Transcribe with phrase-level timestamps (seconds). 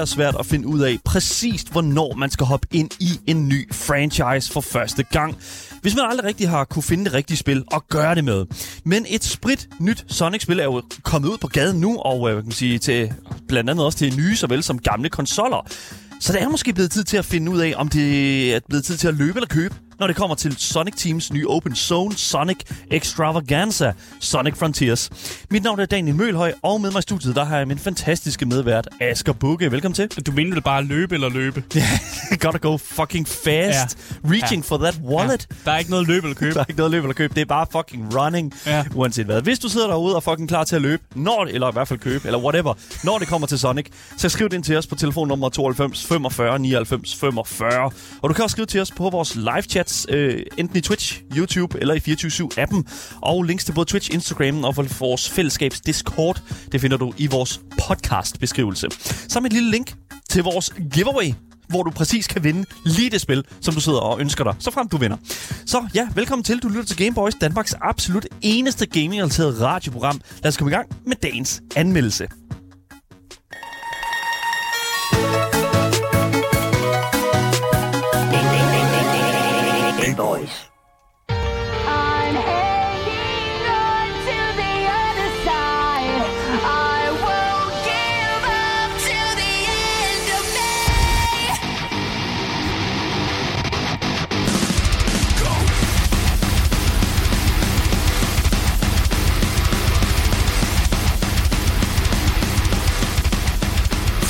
[0.00, 3.72] være svært at finde ud af præcist, hvornår man skal hoppe ind i en ny
[3.72, 5.36] franchise for første gang.
[5.82, 8.46] Hvis man aldrig rigtig har kunne finde det rigtige spil og gøre det med.
[8.84, 12.42] Men et sprit nyt Sonic-spil er jo kommet ud på gaden nu, og øh, hvad
[12.42, 13.12] kan man sige, til,
[13.48, 15.66] blandt andet også til nye såvel som gamle konsoller.
[16.20, 18.84] Så det er måske blevet tid til at finde ud af, om det er blevet
[18.84, 22.16] tid til at løbe eller købe når det kommer til Sonic Teams nye Open Zone
[22.16, 22.56] Sonic
[22.90, 25.10] Extravaganza Sonic Frontiers.
[25.50, 28.46] Mit navn er Daniel Mølhøj, og med mig i studiet, der har jeg min fantastiske
[28.46, 29.72] medvært, Asger Bukke.
[29.72, 30.08] Velkommen til.
[30.26, 31.64] Du mener vel bare løbe eller løbe?
[31.74, 31.86] Ja,
[32.42, 33.98] gotta go fucking fast.
[34.24, 34.30] Ja.
[34.30, 34.74] Reaching ja.
[34.74, 35.46] for that wallet.
[35.50, 35.54] Ja.
[35.64, 36.54] Der er ikke noget løbe eller købe.
[36.54, 37.34] der er ikke noget løbe eller købe.
[37.34, 38.84] Det er bare fucking running, ja.
[38.94, 39.42] uanset hvad.
[39.42, 41.98] Hvis du sidder derude og fucking klar til at løbe, når, eller i hvert fald
[41.98, 44.94] købe, eller whatever, når det kommer til Sonic, så skriv det ind til os på
[44.94, 47.90] telefonnummer 92 45 99 45.
[48.22, 50.80] Og du kan også skrive til os på vores live chat chats, øh, enten i
[50.80, 52.84] Twitch, YouTube eller i 24-7-appen.
[53.22, 57.60] Og links til både Twitch, Instagram og vores fællesskabs Discord, det finder du i vores
[57.78, 58.88] podcast-beskrivelse.
[59.28, 59.94] Sammen et lille link
[60.28, 61.32] til vores giveaway,
[61.68, 64.70] hvor du præcis kan vinde lige det spil, som du sidder og ønsker dig, så
[64.70, 65.16] frem du vinder.
[65.66, 66.58] Så ja, velkommen til.
[66.58, 70.20] Du lytter til Gameboys, Danmarks absolut eneste gaming-relateret radioprogram.
[70.42, 72.26] Lad os komme i gang med dagens anmeldelse.
[80.20, 80.69] Boys.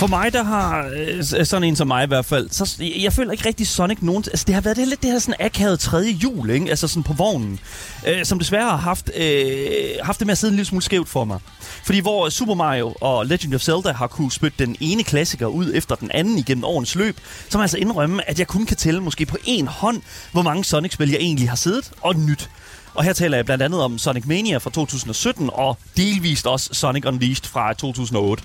[0.01, 3.33] For mig, der har øh, sådan en som mig i hvert fald, så jeg føler
[3.33, 4.25] ikke rigtig Sonic nogen...
[4.27, 6.71] Altså, det har været det, lidt det her sådan akavet tredje jul, ikke?
[6.71, 7.61] Altså sådan på vognen,
[8.07, 9.61] øh, som desværre har haft, øh,
[10.03, 11.39] haft det med at sidde en lille smule skævt for mig.
[11.85, 15.71] Fordi hvor Super Mario og Legend of Zelda har kunne spytte den ene klassiker ud
[15.75, 18.77] efter den anden igennem årens løb, så må jeg altså indrømme, at jeg kun kan
[18.77, 20.03] tælle måske på én hånd,
[20.33, 22.51] hvor mange Sonic-spil jeg egentlig har siddet og nyt.
[22.95, 27.05] Og her taler jeg blandt andet om Sonic Mania fra 2017 og delvist også Sonic
[27.07, 28.45] Unleashed fra 2008.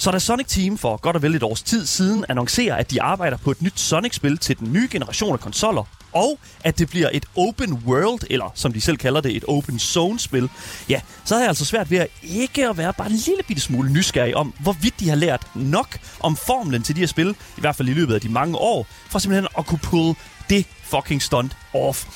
[0.00, 3.02] Så da Sonic Team for godt og vel et års tid siden annoncerer, at de
[3.02, 7.08] arbejder på et nyt Sonic-spil til den nye generation af konsoller, og at det bliver
[7.12, 10.50] et open world, eller som de selv kalder det, et open zone-spil,
[10.88, 13.62] ja, så er jeg altså svært ved at ikke at være bare en lille bitte
[13.62, 17.60] smule nysgerrig om, hvorvidt de har lært nok om formlen til de her spil, i
[17.60, 20.14] hvert fald i løbet af de mange år, for simpelthen at kunne pull
[20.50, 22.06] det fucking stunt off.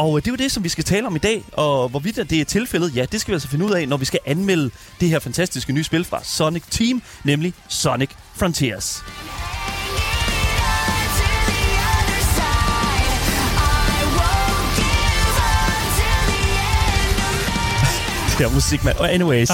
[0.00, 2.16] Og øh, det er jo det, som vi skal tale om i dag, og hvorvidt
[2.30, 4.70] det er tilfældet, ja, det skal vi altså finde ud af, når vi skal anmelde
[5.00, 9.04] det her fantastiske nye spil fra Sonic Team, nemlig Sonic Frontiers.
[18.40, 19.00] Her musik, mand.
[19.00, 19.50] Anyways,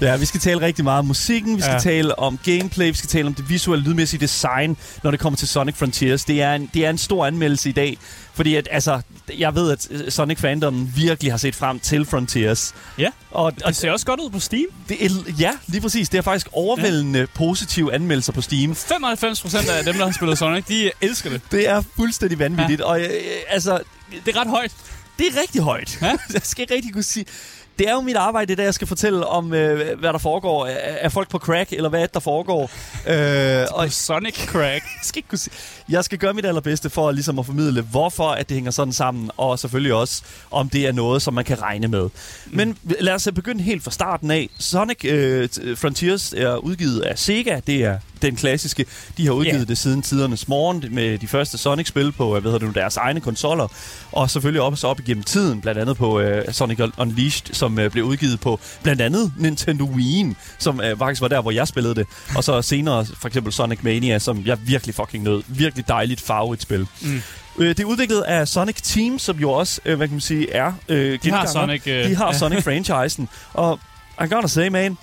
[0.00, 1.78] ja, vi skal tale rigtig meget om musikken, vi skal ja.
[1.78, 5.48] tale om gameplay, vi skal tale om det visuelle, lydmæssige design, når det kommer til
[5.48, 6.24] Sonic Frontiers.
[6.24, 7.98] Det er en, det er en stor anmeldelse i dag,
[8.34, 9.00] fordi at, altså,
[9.38, 12.74] jeg ved, at Sonic fandom virkelig har set frem til Frontiers.
[12.98, 14.66] Ja, og, og det ser også godt ud på Steam.
[14.88, 16.08] Det er, ja, lige præcis.
[16.08, 17.26] Det er faktisk overvældende ja.
[17.34, 18.72] positive anmeldelser på Steam.
[18.72, 21.40] 95% af dem, der har spillet Sonic, de elsker det.
[21.50, 22.80] Det er fuldstændig vanvittigt.
[22.80, 22.84] Ja.
[22.84, 23.08] Og øh,
[23.48, 23.78] altså...
[24.26, 24.72] Det er ret højt.
[25.18, 25.98] Det er rigtig højt.
[26.02, 26.06] Ja?
[26.34, 27.26] jeg skal rigtig kunne sige
[27.78, 30.66] det er jo mit arbejde, det der jeg skal fortælle om, øh, hvad der foregår.
[30.66, 32.70] Er, er folk på crack, eller hvad der foregår?
[33.08, 34.84] Øh, og Sonic crack.
[35.02, 35.54] skal ikke kunne sige.
[35.88, 39.30] Jeg skal gøre mit allerbedste for ligesom at formidle, hvorfor at det hænger sådan sammen,
[39.36, 42.02] og selvfølgelig også, om det er noget, som man kan regne med.
[42.02, 42.56] Mm.
[42.56, 44.48] Men lad os begynde helt fra starten af.
[44.58, 47.60] Sonic øh, Frontiers er udgivet af Sega.
[47.66, 48.84] Det er den klassiske.
[49.16, 49.68] De har udgivet yeah.
[49.68, 53.20] det siden tidernes morgen med de første Sonic-spil på hvad hedder det nu, deres egne
[53.20, 53.68] konsoller.
[54.12, 58.04] Og selvfølgelig også op igennem tiden, blandt andet på uh, Sonic Unleashed, som uh, blev
[58.04, 62.06] udgivet på blandt andet Nintendo Wii, som uh, faktisk var der, hvor jeg spillede det.
[62.36, 65.42] Og så senere for eksempel Sonic Mania, som jeg virkelig fucking nød.
[65.46, 66.86] Virkelig dejligt farvet spil.
[67.02, 67.22] Mm.
[67.58, 71.18] Det er udviklet af Sonic Team, som jo også, hvad kan man sige, er øh,
[71.22, 73.28] De har Sonic, øh, de har Sonic-franchisen.
[73.52, 73.80] Og
[74.24, 74.98] I gotta say, man,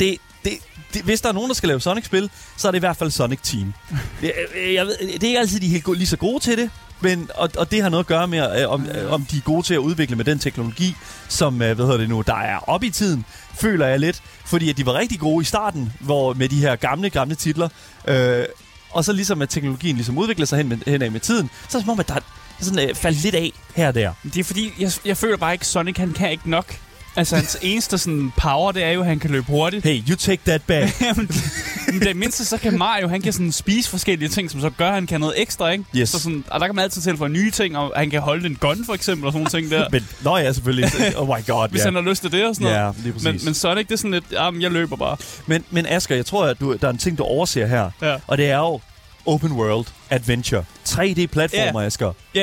[0.00, 0.52] det, det,
[0.94, 3.10] det, hvis der er nogen, der skal lave Sonic-spil, så er det i hvert fald
[3.10, 3.74] Sonic Team.
[4.20, 4.32] det,
[4.74, 7.30] jeg ved, det er ikke altid, de er helt lige så gode til det, men,
[7.34, 9.66] og, og det har noget at gøre med, øh, om, øh, om de er gode
[9.66, 10.96] til at udvikle med den teknologi,
[11.28, 13.24] som øh, hvad hedder det nu, der er op i tiden,
[13.54, 14.22] føler jeg lidt.
[14.44, 17.68] Fordi at de var rigtig gode i starten, hvor med de her gamle, gamle titler.
[18.08, 18.44] Øh,
[18.90, 21.78] og så ligesom at teknologien ligesom udvikler sig hen, med, hen af med tiden, så
[21.78, 22.20] er det som om, at der er
[22.60, 24.12] sådan øh, faldt lidt af her og der.
[24.24, 26.76] Det er fordi, jeg, jeg føler bare ikke, Sonic han kan ikke nok.
[27.16, 29.84] Altså, hans eneste sådan power, det er jo, at han kan løbe hurtigt.
[29.84, 31.00] Hey, you take that back.
[31.92, 34.88] Men det mindste, så kan Mario, han kan sådan spise forskellige ting, som så gør,
[34.88, 35.84] at han kan noget ekstra, ikke?
[35.96, 36.08] Yes.
[36.08, 38.56] Så sådan, og der kan man altid tilføje nye ting, og han kan holde en
[38.56, 39.88] gun, for eksempel, og sådan nogle ting der.
[39.94, 40.90] Men, nå ja, selvfølgelig.
[41.16, 41.84] Oh my god, Hvis ja.
[41.84, 42.78] han har lyst til det og sådan noget.
[42.78, 43.24] Ja, lige præcis.
[43.24, 45.16] Men, men Sonic, det er sådan lidt, jamen, jeg løber bare.
[45.46, 47.90] Men, men Asger, jeg tror, at du, der er en ting, du overser her.
[48.02, 48.16] Ja.
[48.26, 48.80] Og det er jo
[49.26, 50.64] open world adventure.
[50.88, 51.86] 3D-platformer, Ja.
[51.86, 52.12] Asger.
[52.34, 52.40] Ja,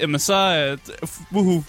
[0.00, 0.76] yeah, men så...
[1.02, 1.64] Uh, woohoo.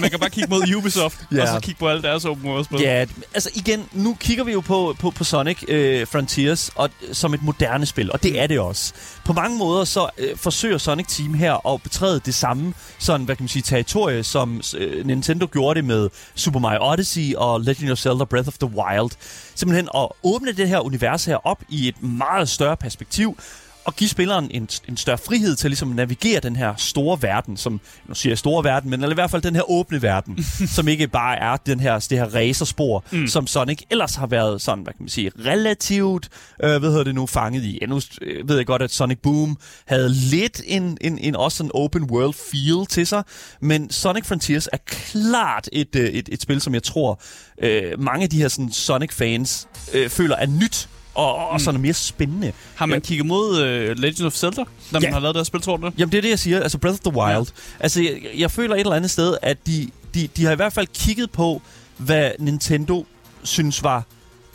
[0.00, 1.42] Man kan bare kigge mod Ubisoft, Ja.
[1.42, 2.80] og så kigge på alle deres open world-spil.
[2.80, 7.34] Ja, altså igen, nu kigger vi jo på, på, på Sonic øh, Frontiers og, som
[7.34, 8.92] et moderne spil, og det er det også.
[9.24, 13.36] På mange måder så øh, forsøger Sonic Team her at betræde det samme sådan, hvad
[13.36, 17.90] kan man sige, territorie, som øh, Nintendo gjorde det med Super Mario Odyssey og Legend
[17.90, 19.10] of Zelda Breath of the Wild.
[19.54, 23.38] Simpelthen at åbne det her univers her op i et meget større perspektiv,
[23.84, 27.56] og give spilleren en, en større frihed til ligesom at navigere den her store verden,
[27.56, 30.44] som, nu siger jeg store verden, men eller i hvert fald den her åbne verden,
[30.76, 33.26] som ikke bare er den her, det her racerspor, mm.
[33.26, 36.28] som Sonic ellers har været sådan, hvad kan man sige, relativt,
[36.62, 37.78] øh, hvad hedder det nu, fanget i.
[37.80, 41.64] Ja, nu øh, ved jeg godt, at Sonic Boom havde lidt en, en, en også
[41.64, 43.22] en open world feel til sig,
[43.60, 47.20] men Sonic Frontiers er klart et, øh, et, et spil, som jeg tror,
[47.62, 51.92] øh, mange af de her sådan, Sonic-fans øh, føler er nyt, og, og sådan mere
[51.94, 52.52] spændende.
[52.74, 53.06] Har man Ja.
[53.06, 55.12] kigget mod uh, Legend of Zelda, når man Ja.
[55.12, 55.94] har lavet det her spil, tror du det?
[55.98, 56.60] Jamen, det er det, jeg siger.
[56.60, 57.46] Altså, Breath of the Wild.
[57.46, 57.74] Ja.
[57.80, 60.72] Altså, jeg, jeg føler et eller andet sted, at de, de, de har i hvert
[60.72, 61.62] fald kigget på,
[61.96, 63.06] hvad Nintendo
[63.42, 64.02] synes var...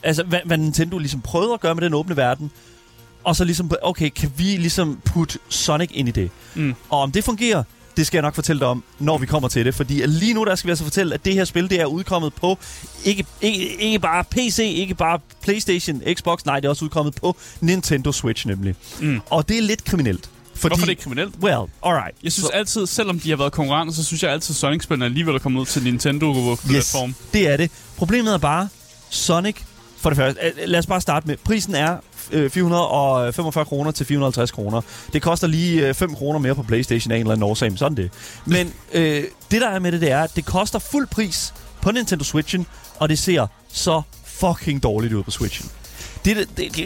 [0.03, 2.51] Altså, hvad, hvad Nintendo ligesom prøvede at gøre med den åbne verden.
[3.23, 6.29] Og så ligesom, okay, kan vi ligesom putte Sonic ind i det?
[6.55, 6.75] Mm.
[6.89, 7.63] Og om det fungerer,
[7.99, 9.75] det skal jeg nok fortælle dig om, når vi kommer til det.
[9.75, 12.33] Fordi lige nu, der skal vi altså fortælle, at det her spil, det er udkommet
[12.33, 12.57] på
[13.05, 17.37] ikke, ikke, ikke bare PC, ikke bare Playstation, Xbox, nej, det er også udkommet på
[17.61, 18.75] Nintendo Switch nemlig.
[19.01, 19.21] Mm.
[19.29, 20.29] Og det er lidt kriminelt.
[20.55, 21.35] Fordi, Hvorfor er det ikke kriminelt?
[21.41, 21.55] Well,
[21.85, 22.15] alright.
[22.23, 25.05] Jeg synes Så- altid, selvom de har været konkurrenter, så synes jeg altid, at Sonic-spillene
[25.05, 27.15] alligevel er kommet ud til Nintendo-platform.
[27.33, 27.71] det er det.
[27.97, 28.69] Problemet er bare,
[29.09, 29.55] Sonic,
[29.97, 31.97] for det første, lad os bare starte med, prisen er
[32.49, 34.81] 445 kroner til 450 kroner.
[35.13, 37.77] Det koster lige øh, 5 kroner mere på Playstation af en eller anden årsag, men
[37.77, 38.11] sådan det.
[38.45, 41.91] Men øh, det der er med det, det er, at det koster fuld pris på
[41.91, 42.65] Nintendo Switchen,
[42.99, 45.69] og det ser så fucking dårligt ud på Switchen.
[46.25, 46.85] Det, det, det, det,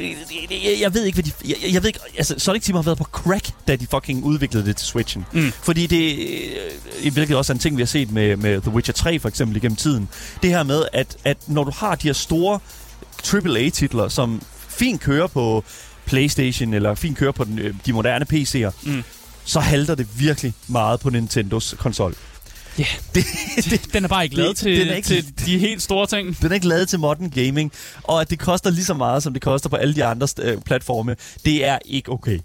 [0.50, 1.32] det, jeg- jeg ved ikke, hvad de...
[1.50, 2.00] Jeg, jeg ved ikke...
[2.18, 5.26] Altså, Sonic Team har været på crack, da de fucking udviklede det til Switchen.
[5.32, 5.52] Mm.
[5.64, 6.20] Fordi det...
[7.04, 9.30] øh, Hvilket også er en ting, vi har set med, med The Witcher 3 for
[9.30, 10.10] eksempel igennem tiden.
[10.44, 12.60] Det her med, at, at når du har de her store
[13.34, 14.42] AAA-titler, som
[14.78, 15.64] fint kører på
[16.06, 19.04] PlayStation, eller fint kører på den, øh, de moderne PC'er, Mm.
[19.46, 22.16] så halter det virkelig meget på Nintendos konsol.
[22.80, 22.86] Ja.
[23.16, 23.26] Det,
[23.56, 26.38] det, Den er bare ikke lavet til, den er ikke- til de helt store ting.
[26.42, 27.72] den er ikke lavet til modern gaming,
[28.04, 30.62] og at det koster lige så meget, som det koster på alle de andre øh,
[30.62, 31.16] platforme,
[31.46, 32.40] det er ikke okay.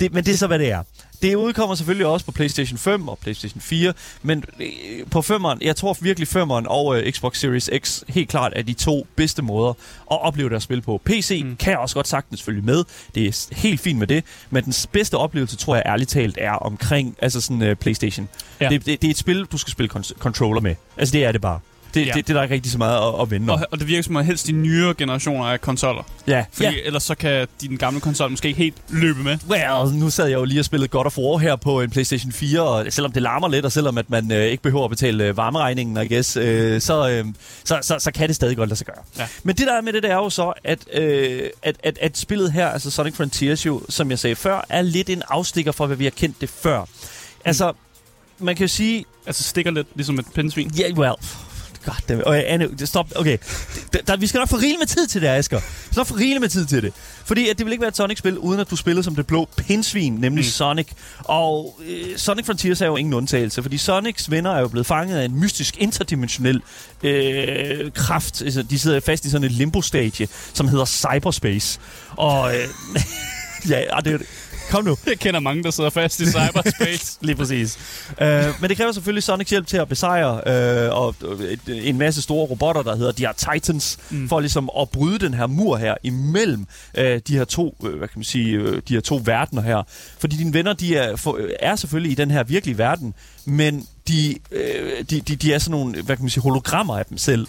[0.00, 0.82] Det, men det er så, hvad det er.
[1.22, 4.66] Det udkommer selvfølgelig også på PlayStation 5 og PlayStation 4, men øh,
[5.10, 8.72] på 5'eren, jeg tror virkelig 5'eren og øh, Xbox Series X helt klart er de
[8.72, 9.70] to bedste måder
[10.10, 11.00] at opleve deres spil på.
[11.04, 11.56] PC mm.
[11.56, 12.84] Kan også godt sagtens følge med,
[13.14, 16.52] det er helt fint med det, men den bedste oplevelse, tror jeg ærligt talt, er
[16.52, 18.28] omkring altså sådan, uh, PlayStation.
[18.60, 18.68] Ja.
[18.68, 20.74] Det, det, det er et spil, du skal spille con- controller med.
[20.96, 21.60] Altså det er det bare.
[21.94, 22.12] Det, Ja.
[22.12, 23.60] det, det er der ikke rigtig så meget at, at vende om.
[23.60, 26.02] Og, og det virker som om helst de nyere generationer af konsoller.
[26.26, 26.74] Ja, Fordi ja.
[26.84, 29.38] ellers så kan din gamle konsol måske ikke helt løbe med.
[29.48, 32.32] Well, nu sad jeg jo lige og spillede God of War her på en PlayStation
[32.32, 35.24] 4, og selvom det larmer lidt, og selvom at man øh, ikke behøver at betale
[35.24, 37.24] øh, varmeregningen, I guess, øh, så, øh,
[37.64, 39.04] så, så, så kan det stadig godt lade sig gøre.
[39.18, 39.26] Ja.
[39.42, 42.18] Men det der er med det, det er jo så, at, øh, at, at, at
[42.18, 45.86] spillet her, altså Sonic Frontiers jo, som jeg sagde før, er lidt en afstikker for,
[45.86, 46.84] hvad vi har kendt det før.
[47.44, 47.72] Altså,
[48.38, 50.70] man kan jo sige, Altså stikker lidt ligesom et pindsvin.
[50.78, 51.14] Ja, yeah, well...
[51.84, 52.22] God.
[52.26, 53.12] Okay, Anne, stop.
[53.16, 53.38] Okay.
[53.92, 55.58] Der, der, vi skal nok få rigeligt med tid til det, Asger.
[55.58, 56.92] Vi skal nok få rigeligt med tid til det.
[57.24, 59.48] Fordi at det vil ikke være et Sonic-spil, uden at du spillede som det blå
[59.56, 60.50] pinsvin, nemlig mm.
[60.50, 60.88] Sonic.
[61.18, 65.18] Og øh, Sonic Frontiers er jo ingen undtagelse, fordi Sonics venner er jo blevet fanget
[65.18, 66.62] af en mystisk interdimensionel
[67.02, 68.42] øh, kraft.
[68.42, 71.80] Altså, de sidder fast i sådan et limbo-stadie, som hedder cyberspace.
[72.16, 72.54] Og...
[72.54, 72.68] Øh,
[73.70, 74.22] ja, det
[74.70, 74.96] Kom nu.
[75.06, 77.18] Jeg kender mange, der sidder fast i cyberspace.
[77.26, 77.78] Lige præcis.
[78.10, 78.26] Uh,
[78.60, 80.32] men det kræver selvfølgelig Sonics hjælp til at besejre
[80.90, 84.28] uh, og, øh, et, en masse store robotter, der hedder de her Titans, mm.
[84.28, 86.66] For ligesom at bryde den her mur her imellem
[86.98, 89.82] uh, de her to, uh, hvad kan man sige, uh, de her to verdener her.
[90.18, 93.86] Fordi dine venner, de er, for, øh, er selvfølgelig i den her virkelige verden, men
[94.08, 94.58] de, uh,
[95.10, 97.46] de, de, de er sådan nogle, hvad kan man sige, hologrammer af dem selv.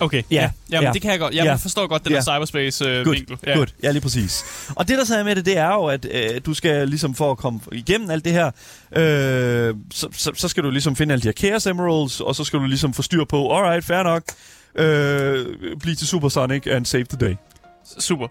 [0.00, 0.50] Okay, Ja, ja.
[0.70, 0.92] Jamen, ja.
[0.92, 1.34] det kan jeg godt.
[1.34, 1.54] Jeg Ja.
[1.54, 2.16] forstår godt den Ja.
[2.16, 3.32] der cyberspace-vinkel.
[3.32, 3.54] Øh, ja.
[3.56, 3.66] Good.
[3.82, 4.44] Ja, lige præcis.
[4.76, 7.14] Og det, der så er med det, det er jo, at øh, du skal ligesom
[7.14, 8.46] for at komme igennem alt det her,
[8.96, 12.44] øh, så, så, så skal du ligesom finde alle de her Chaos Emeralds, og så
[12.44, 14.22] skal du ligesom få styr på, alright, fair nok,
[14.74, 15.46] øh,
[15.80, 17.34] blive til Supersonic and save the day.
[17.98, 18.26] Super.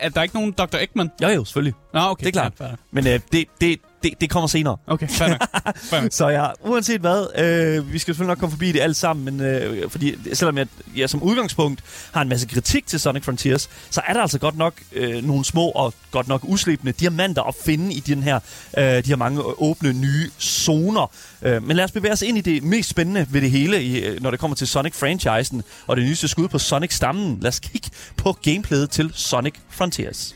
[0.00, 0.76] Er der ikke nogen Dr.
[0.80, 1.10] Eggman?
[1.22, 1.74] Jo, jo, selvfølgelig.
[1.94, 2.20] Nå, okay.
[2.24, 2.52] Det er klart.
[2.60, 2.66] Ja.
[2.92, 4.76] Men øh, det, det, det, det kommer senere.
[4.86, 5.38] Okay, fair nok.
[5.76, 6.12] fair nok.
[6.20, 9.40] Så ja, uanset hvad, øh, vi skal selvfølgelig nok komme forbi det alt sammen, men
[9.40, 11.80] øh, fordi selvom jeg, jeg som udgangspunkt
[12.12, 15.44] har en masse kritik til Sonic Frontiers, så er der altså godt nok øh, nogle
[15.44, 18.40] små og godt nok uslebende diamanter at finde i den her,
[18.78, 21.10] øh, de her mange åbne nye zoner.
[21.42, 23.98] Øh, men lad os bevæge os ind i det mest spændende ved det hele, i,
[23.98, 27.38] øh, når det kommer til Sonic-franchisen og det nyeste skud på Sonic-stammen.
[27.40, 30.34] Lad os kigge på gameplayet til Sonic Frontiers.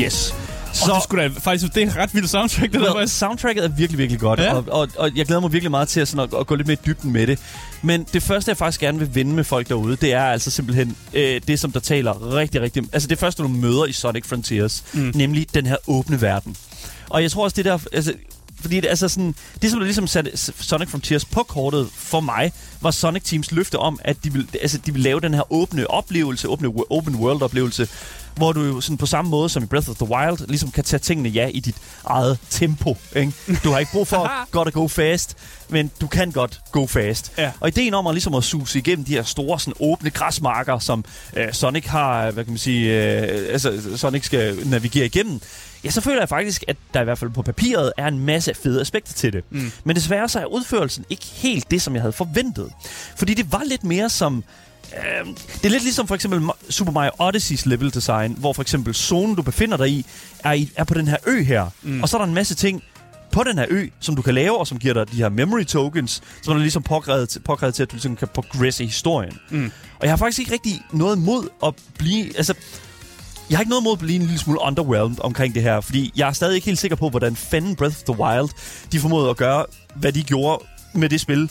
[0.00, 0.34] Yes.
[0.72, 2.86] Så det, skulle da, faktisk, det er et ret vildt soundtrack, det der.
[2.86, 3.18] Well, faktisk.
[3.18, 4.54] soundtracket er virkelig, virkelig godt, Ja.
[4.54, 6.66] og, og, og jeg glæder mig virkelig meget til at, sådan, at, at gå lidt
[6.68, 7.38] mere i dybden med det.
[7.82, 10.96] Men det første, jeg faktisk gerne vil vende med folk derude, det er altså simpelthen
[11.14, 12.82] øh, det, som der taler rigtig, rigtig...
[12.92, 15.12] Altså det første, du møder i Sonic Frontiers, Mm.
[15.14, 16.56] nemlig den her åbne verden.
[17.10, 17.78] Og jeg tror også, det der...
[17.92, 18.12] Altså,
[18.60, 22.52] fordi det, altså sådan, det, som der ligesom satte Sonic Frontiers på kortet for mig,
[22.80, 25.90] var Sonic Teams løfte om, at de vil, altså, de vil lave den her åbne
[25.90, 27.88] oplevelse, åbne open world oplevelse,
[28.36, 30.84] hvor du jo sådan på samme måde som i Breath of the Wild, ligesom kan
[30.84, 32.96] tage tingene ja i dit eget tempo.
[33.16, 33.32] Ikke?
[33.64, 35.36] Du har ikke brug for godt at go fast,
[35.68, 37.32] men du kan godt go fast.
[37.38, 37.52] Ja.
[37.60, 41.04] Og ideen om at, ligesom at suse igennem de her store sådan, åbne græsmarker, som
[41.36, 45.40] øh, Sonic har, hvad kan man sige, øh, altså Sonic skal navigere igennem,
[45.84, 48.54] ja, så føler jeg faktisk, at der i hvert fald på papiret er en masse
[48.54, 49.44] fede aspekter til det.
[49.50, 49.72] Mm.
[49.84, 52.72] Men desværre så er udførelsen ikke helt det, som jeg havde forventet.
[53.16, 54.44] Fordi det var lidt mere som...
[54.94, 58.94] Øh, det er lidt ligesom for eksempel Super Mario Odysseys level design, hvor for eksempel
[58.94, 60.06] zonen, du befinder dig i,
[60.44, 61.70] er, i, er på den her ø her.
[61.82, 61.92] Mm.
[61.92, 62.02] Mm.
[62.02, 62.82] Og så er der en masse ting
[63.32, 65.64] på den her ø, som du kan lave, og som giver dig de her memory
[65.64, 69.38] tokens, som er ligesom påkrævet til, påkrævet til at du ligesom kan progresse historien.
[69.50, 69.72] Mm.
[69.98, 72.36] Og jeg har faktisk ikke rigtig noget mod at blive...
[72.36, 72.54] Altså,
[73.50, 76.12] jeg har ikke noget mod at blive en lille smule underwhelmed omkring det her, fordi
[76.16, 78.48] jeg er stadig ikke helt sikker på, hvordan fanden Breath of the Wild,
[78.92, 80.64] de formåede at gøre, hvad de gjorde
[80.94, 81.50] med det spil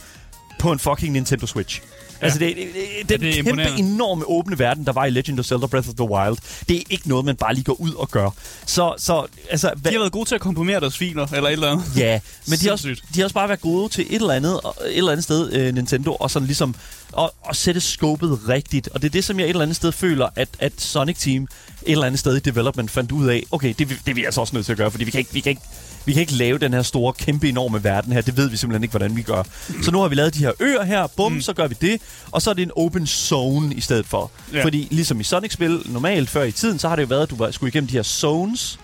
[0.59, 1.81] på en fucking Nintendo Switch.
[2.25, 3.79] Altså, det, det, det, den det er kæmpe, imponerende.
[3.93, 6.37] enorme åbne verden, der var i Legend of Zelda Breath of the Wild,
[6.69, 8.29] det er ikke noget, man bare lige går ud og gør.
[8.65, 9.71] Så, så altså...
[9.85, 11.85] De har været gode til at komprimere deres filer, eller et eller andet.
[11.97, 14.59] Ja, men de har, også, de har også bare været gode til et eller andet,
[14.85, 16.75] et eller andet sted, øh, Nintendo, og sådan ligesom
[17.19, 18.87] at, at sætte scopet rigtigt.
[18.87, 21.43] Og det er det, som jeg et eller andet sted føler, at, at Sonic Team
[21.43, 24.25] et eller andet sted i development fandt ud af, okay, det, vi- det er vi
[24.25, 25.61] altså også nødt til at gøre, fordi vi kan ikke, vi kan ikke
[26.05, 28.21] vi kan ikke lave den her store, kæmpe, enorme verden her.
[28.21, 29.43] Det ved vi simpelthen ikke, hvordan vi gør.
[29.83, 31.07] Så nu har vi lavet de her øer her.
[31.07, 31.41] Bum, Mm.
[31.41, 32.01] så gør vi det.
[32.31, 34.31] Og så er det en open zone i stedet for.
[34.53, 34.63] Ja.
[34.63, 37.47] Fordi ligesom i Sonic-spil normalt før i tiden, så har det jo været, at du
[37.51, 38.79] skulle igennem de her zones.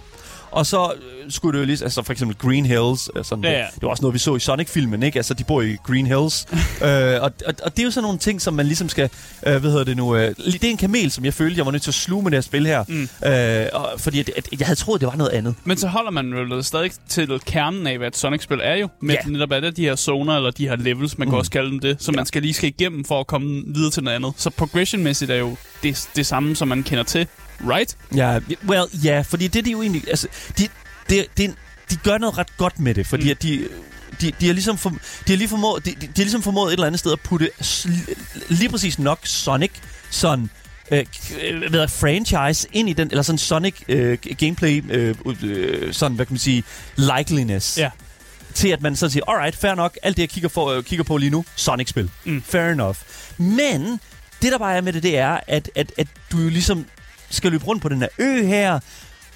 [0.51, 3.51] Og så øh, skulle det jo lige, altså for eksempel Green Hills, øh, sådan, Ja,
[3.51, 5.19] ja, det var også noget, vi så i Sonic-filmen, ikke?
[5.19, 6.45] Altså, de bor i Green Hills.
[6.87, 9.09] øh, og, og, og, det er jo sådan nogle ting, som man ligesom skal,
[9.47, 11.71] øh, hvad hedder det nu, øh, det er en kamel, som jeg følte, jeg var
[11.71, 12.83] nødt til at sluge med det her spil her.
[12.87, 13.09] Mm.
[13.29, 15.55] Øh, og, fordi at, at, jeg havde troet, det var noget andet.
[15.63, 18.89] Men så holder man jo stadig til kernen af, hvad et Sonic-spil er jo.
[19.01, 19.29] Med Ja.
[19.31, 21.31] netop det de her zoner, eller de her levels, man mm.
[21.31, 22.19] kan også kalde dem det, som Ja.
[22.19, 24.33] man skal lige skal igennem for at komme videre til noget andet.
[24.37, 27.27] Så progression-mæssigt er jo det, det samme, som man kender til.
[27.69, 27.97] Right?
[28.15, 30.03] Ja, well, ja, fordi det, de jo egentlig...
[30.07, 30.27] Altså,
[30.57, 30.67] de,
[31.09, 31.53] de, de,
[31.91, 33.29] de gør noget ret godt med det, fordi Mm.
[33.31, 33.67] at de...
[34.21, 36.67] De, de, har ligesom for, de, har lige formået, de, de, de har ligesom formået
[36.69, 38.13] et eller andet sted at putte sl-
[38.49, 39.71] lige præcis nok Sonic
[40.09, 40.49] sådan
[40.91, 41.05] øh,
[41.41, 46.25] øh, hvad franchise ind i den, eller sådan Sonic øh, gameplay, øh, øh, sådan, hvad
[46.25, 46.63] kan man sige,
[46.95, 47.77] likeliness.
[47.77, 47.89] Ja.
[48.53, 51.03] Til at man så siger, alright, fair nok, alt det jeg kigger, for, øh, kigger
[51.03, 52.09] på lige nu, Sonic-spil.
[52.25, 52.43] Mm.
[52.43, 52.97] Fair enough.
[53.37, 53.99] Men
[54.41, 56.85] det der bare er med det, det er, at, at, at du jo ligesom
[57.31, 58.79] skal løbe rundt på den her ø her,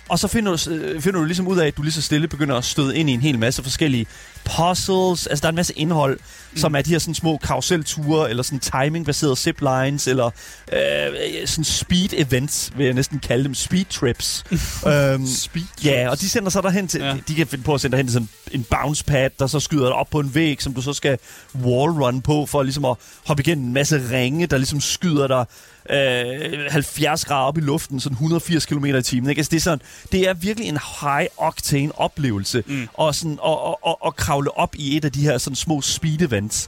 [0.09, 2.27] og så finder du, øh, finder du ligesom ud af, at du lige så stille
[2.27, 4.05] begynder at støde ind i en hel masse forskellige
[4.43, 5.27] puzzles.
[5.27, 6.19] Altså, der er en masse indhold,
[6.51, 6.57] mm.
[6.57, 10.25] som er de her sådan små karuselture, eller sådan timing-baserede ziplines, eller
[10.73, 13.53] øh, sådan speed-events, vil jeg næsten kalde dem.
[13.53, 14.43] Speed-trips.
[14.91, 15.63] øhm, Speed.
[15.83, 17.15] Ja, og de sender så derhen til, Ja.
[17.27, 19.59] de kan finde på at sende dig hen til sådan en bounce pad, der så
[19.59, 21.17] skyder dig op på en væg, som du så skal
[21.63, 25.45] wallrun på, for ligesom at hoppe igennem en masse ringe, der ligesom skyder dig
[25.89, 29.29] øh, 70 grader op i luften, sådan 180 km i timen.
[29.29, 29.39] Ikke?
[29.39, 32.87] Altså, det, er sådan, det er virkelig en high-octane oplevelse, Mm.
[32.93, 35.81] og sådan, at, at, at, at kravle op i et af de her sådan små
[35.81, 36.67] speed events.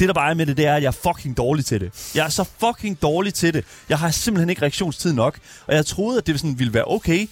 [0.00, 2.10] Det, der bare er med det, det er, at jeg er fucking dårlig til det.
[2.14, 3.64] Jeg er så fucking dårlig til det.
[3.88, 7.28] Jeg har simpelthen ikke reaktionstid nok, og jeg troede, at det sådan ville være okay,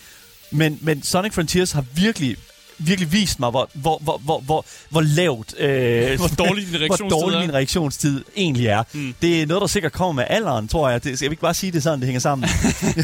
[0.50, 2.36] men, men Sonic Frontiers har virkelig
[2.78, 5.54] virkelig vist mig, hvor, hvor, hvor, hvor, hvor, hvor lavt...
[5.58, 8.82] Øh, Hvor dårlig din hvor dårlig min reaktionstid egentlig er.
[8.92, 9.14] Mm.
[9.22, 11.04] Det er noget, der sikkert kommer med alderen, tror jeg.
[11.04, 12.48] Det, jeg vil ikke bare sige det sådan, det hænger sammen.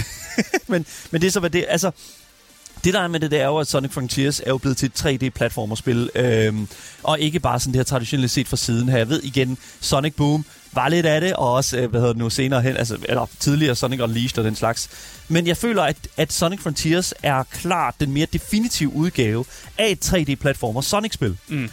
[0.68, 1.64] men, men det er så, hvad det...
[1.68, 1.90] Altså,
[2.84, 4.86] det der er med det, det er jo, at Sonic Frontiers er jo blevet til
[4.86, 6.08] et 3D-platformerspil.
[6.14, 6.68] Øhm,
[7.02, 8.96] og ikke bare sådan det her traditionelt set fra siden her.
[8.96, 12.22] Jeg ved igen, Sonic Boom var lidt af det, og også, øh, hvad hedder det
[12.22, 14.88] nu, senere hen, altså, eller tidligere Sonic Unleashed og den slags.
[15.28, 19.44] Men jeg føler, at, at Sonic Frontiers er klart den mere definitive udgave
[19.78, 21.36] af et 3D-platformer Sonic-spil.
[21.48, 21.70] Mm.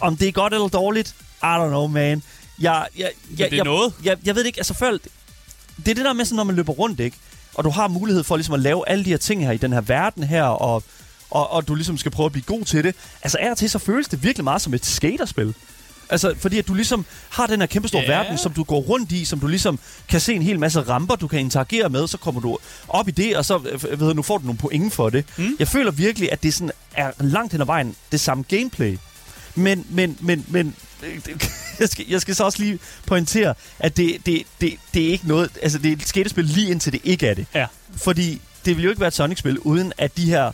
[0.00, 2.22] Om det er godt eller dårligt, I don't know, man.
[2.58, 3.92] Jeg, jeg, jeg, det er jeg, noget.
[4.04, 4.90] Jeg, jeg ved det ikke, altså før...
[4.90, 5.02] det
[5.88, 7.16] er det der med, sådan, når man løber rundt, ikke?
[7.54, 9.72] Og du har mulighed for ligesom at lave alle de her ting her i den
[9.72, 10.82] her verden her, og,
[11.30, 12.94] og, og du ligesom skal prøve at blive god til det.
[13.22, 15.54] Altså af og til, så føles det virkelig meget som et skaterspil.
[16.10, 18.08] Altså, fordi at du ligesom har den her kæmpe store Ja.
[18.08, 21.16] verden, som du går rundt i, som du ligesom kan se en hel masse ramper,
[21.16, 22.58] du kan interagere med, så kommer du
[22.88, 25.24] op i det, og så øh, ved, du, nu får du nogle point for det.
[25.36, 25.56] Mm.
[25.58, 28.98] Jeg føler virkelig, at det sådan er langt hen ad vejen det samme gameplay.
[29.54, 30.74] Men, men, men, men
[31.80, 35.28] jeg skal, jeg skal så også lige pointere, at det, det, det, det er ikke
[35.28, 37.46] noget, altså det er et skatespil lige indtil det ikke er det.
[37.54, 37.66] Ja.
[37.96, 40.52] Fordi det vil jo ikke være et Sonic-spil, uden at de her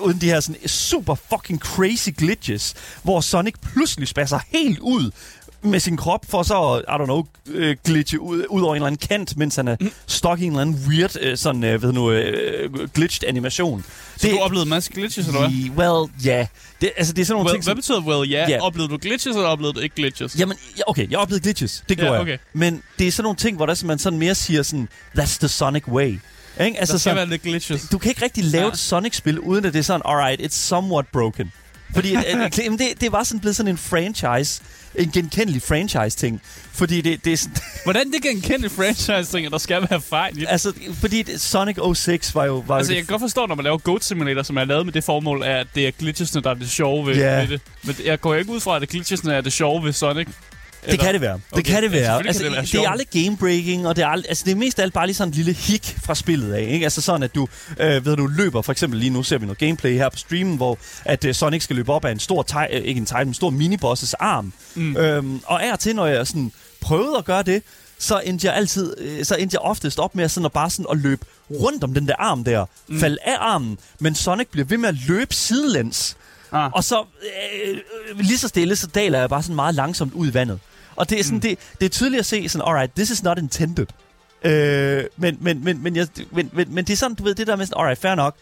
[0.00, 5.10] uden de her sådan super fucking crazy glitches, hvor Sonic pludselig spasser helt ud
[5.62, 8.86] med sin krop, for så I don't know, øh, glitche ud, ud over en eller
[8.86, 9.90] anden kant, mens han er mm.
[10.06, 13.84] stok i en eller anden weird, øh, sådan, øh, ved nu, øh, glitched animation.
[14.16, 15.50] Så du oplevede en masse glitches, eller hvad?
[15.76, 16.36] Well, ja.
[16.36, 16.46] Yeah.
[16.80, 18.00] Det, altså, det er sådan nogle Well, ting, hvad som...
[18.02, 18.40] betyder well, ja?
[18.40, 18.50] Ja.
[18.50, 18.62] Yeah.
[18.62, 20.38] Oplevede du glitches, eller oplevede du ikke glitches?
[20.38, 21.84] Jamen, ja, okay, jeg oplevede glitches.
[21.88, 22.30] Det gjorde okay.
[22.30, 22.38] jeg.
[22.52, 24.88] Men det er sådan nogle ting, hvor der, man sådan mere siger sådan,
[25.18, 26.18] that's the Sonic way.
[26.60, 26.78] Ikke?
[26.78, 27.88] Altså, der skal sådan, være lidt glitches.
[27.92, 28.70] du kan ikke rigtig lave Ja.
[28.72, 31.52] et Sonic-spil, uden at det er sådan, alright, it's somewhat broken.
[31.94, 34.62] Fordi at, at, det, det var sådan blevet sådan en franchise,
[34.94, 36.42] en genkendelig franchise-ting.
[36.72, 40.40] Fordi det, det er sådan, Hvordan det genkendte franchise-ting, at der skal være fejl i
[40.40, 40.46] det?
[40.50, 42.64] altså, fordi det, Sonic 06 var jo...
[42.66, 44.84] Var Altså, jo jeg kan godt forstå, når man laver Goat Simulator, som er lavet
[44.86, 47.40] med det formål, at det er glitchesne, der er det sjove ved, Ja.
[47.40, 47.60] ved det.
[47.84, 50.28] Men jeg går ikke ud fra, at det glitchesne er det sjove ved Sonic.
[50.90, 51.32] Det kan det være.
[51.34, 51.62] Det Okay.
[51.62, 52.04] kan det Ja, være.
[52.24, 53.06] selvfølgelig Altså, kan det være det, det er aldrig
[53.78, 55.52] game-breaking, og det er, ald- altså, det er mest alt bare lige sådan en lille
[55.52, 56.62] hik fra spillet af.
[56.70, 56.86] Ikke?
[56.86, 57.48] Altså sådan, at du,
[57.80, 60.56] øh, ved du, løber, for eksempel lige nu ser vi noget gameplay her på streamen,
[60.56, 63.20] hvor at øh, Sonic skal løbe op af en stor, teg, øh, ikke en tegn,
[63.20, 64.52] men en stor minibosses arm.
[64.74, 64.96] Mm.
[64.96, 67.62] Øhm, og af og til, når jeg sådan prøvede at gøre det,
[67.98, 70.86] så endte jeg altid, øh, så endte jeg oftest op med sådan at bare sådan
[70.90, 73.00] at løbe rundt om den der arm der, mm.
[73.00, 76.16] falde af armen, men Sonic bliver ved med at løbe sidelæns.
[76.52, 76.70] Ah.
[76.72, 77.04] Og så
[77.64, 77.70] øh,
[78.10, 80.58] øh, lige så stille, så daler jeg bare sådan meget langsomt ud i vandet.
[80.96, 81.40] Og det er, sådan, mm.
[81.40, 83.86] det, det er tydeligt at se sådan, alright, this is not intended.
[84.44, 87.46] Øh, men, men, men, men, jeg, men, men, men det er sådan, du ved, det
[87.46, 88.36] der med sådan, alright, fair nok.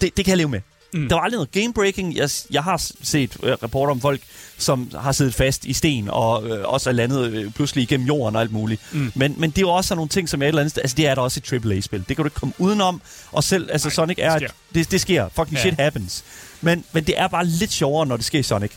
[0.00, 0.60] Det, det kan jeg leve med.
[0.92, 1.08] Mm.
[1.08, 2.16] Der var aldrig noget game-breaking.
[2.16, 4.20] Jeg, jeg har set øh, rapporter om folk,
[4.58, 8.36] som har siddet fast i sten, og øh, også er landet øh, pludselig igennem jorden
[8.36, 8.82] og alt muligt.
[8.92, 9.12] Mm.
[9.14, 10.82] Men, men det er jo også sådan nogle ting, som er et eller andet sted,
[10.82, 11.98] altså det er der også i AAA-spil.
[12.08, 13.02] Det kan du ikke komme udenom.
[13.32, 14.48] Og selv, altså Nej, Sonic det er, sker.
[14.74, 15.28] det, det sker.
[15.28, 15.60] Fucking Ja.
[15.60, 16.24] shit happens.
[16.60, 18.70] Men, men det er bare lidt sjovere, når det sker i Sonic.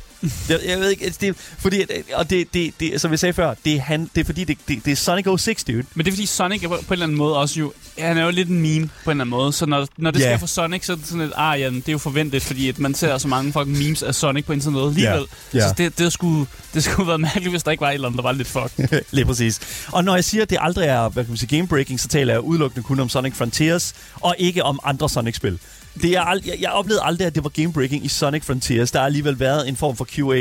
[0.49, 3.33] jeg, jeg ved ikke, altså, det er, fordi, og det, det, det, som jeg sagde
[3.33, 5.83] før, det er, han, det er fordi, det, det, det er Sonic 06, dude.
[5.95, 7.73] Men det er fordi Sonic er på, på en eller anden måde også jo...
[7.99, 9.53] Han er jo lidt en meme på en eller anden måde.
[9.53, 10.25] Så når, når det Ja.
[10.25, 11.33] sker for Sonic, så er det sådan lidt...
[11.35, 14.15] Ah, ja, det er jo forventet, fordi at man ser så mange fucking memes af
[14.15, 15.25] Sonic på internettet alligevel.
[15.53, 15.67] Ja.
[15.67, 18.17] Så det, det, skulle, det skulle være mærkeligt, hvis der ikke var et eller andet,
[18.17, 18.91] der var lidt fuck.
[19.11, 19.59] Lige præcis.
[19.91, 22.33] Og når jeg siger, at det aldrig er hvad kan man sige, game-breaking, så taler
[22.33, 25.59] jeg udelukkende kun om Sonic Frontiers, og ikke om andre Sonic-spil.
[26.01, 28.91] Det er ald- jeg, jeg oplevede aldrig, at det var game-breaking i Sonic Frontiers.
[28.91, 30.35] Der har alligevel været en form for QA,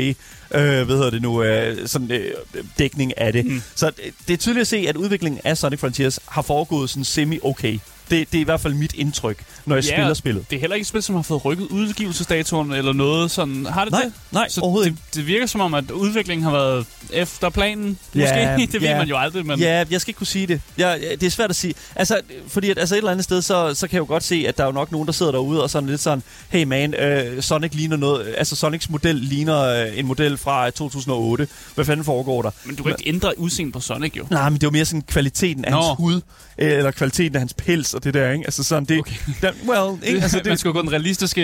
[0.59, 2.31] øh, hvad hedder det nu, øh, sådan øh,
[2.79, 3.45] dækning af det.
[3.45, 3.61] Mm.
[3.75, 3.95] Så det,
[4.27, 7.79] det er tydeligt at se, at udviklingen af Sonic Frontiers har foregået sådan semi-okay.
[8.09, 10.49] Det, det er i hvert fald mit indtryk, når jeg Ja, spiller spillet.
[10.49, 13.65] Det er heller ikke et spil, som har fået rykket udgivelsesdatoen eller noget sådan.
[13.65, 14.13] Har det Nej, det?
[14.31, 17.99] nej, Så overhovedet det, det virker som om, at udviklingen har været efter planen.
[18.13, 18.97] Måske, Ja, det ved ja.
[18.97, 19.59] man jo aldrig, men...
[19.59, 20.61] Ja, jeg skal ikke kunne sige det.
[20.77, 21.73] Jeg, det er svært at sige.
[21.95, 24.45] Altså, fordi at, altså et eller andet sted, så, så kan jeg jo godt se,
[24.47, 26.93] at der er jo nok nogen, der sidder derude og sådan lidt sådan, hey man,
[26.93, 31.47] øh, Sonic ligner noget, altså Sonics model ligner øh, en model fra 2008.
[31.75, 32.51] Hvad fanden foregår der?
[32.65, 34.25] Men du kan ikke ændre udseende på Sonic, jo.
[34.29, 35.81] Nej, men det var mere sådan kvaliteten af Nå.
[35.81, 36.21] hans hud,
[36.57, 38.45] øh, eller kvaliteten af hans pels og det der, ikke?
[38.45, 38.99] Altså sådan, det...
[38.99, 39.15] Okay.
[39.41, 40.21] Der, well, ikke?
[40.21, 41.41] Altså, man det, skulle gå den realistiske...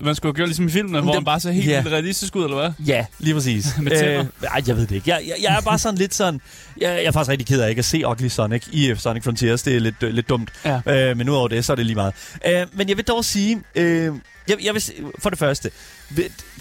[0.00, 2.44] Man skulle have gjort ligesom i filmene, hvor han bare ser helt vildt realistisk ud,
[2.44, 2.70] eller hvad?
[2.86, 3.66] Ja, lige præcis.
[3.82, 4.26] Med tænder.
[4.42, 5.10] ej, jeg ved det ikke.
[5.10, 6.40] Jeg, jeg, jeg er bare sådan lidt sådan...
[6.80, 9.24] Jeg, jeg er faktisk rigtig ked af ikke at se Ugly Sonic i øh, Sonic
[9.24, 9.62] Frontiers.
[9.62, 10.50] Det er lidt, øh, lidt dumt.
[10.64, 11.10] Ja.
[11.10, 12.14] Øh, men udover det, så er det lige meget.
[12.46, 13.60] Øh, men jeg vil dog sige...
[13.74, 14.12] Øh,
[14.48, 14.82] jeg, jeg vil,
[15.18, 15.70] for det første,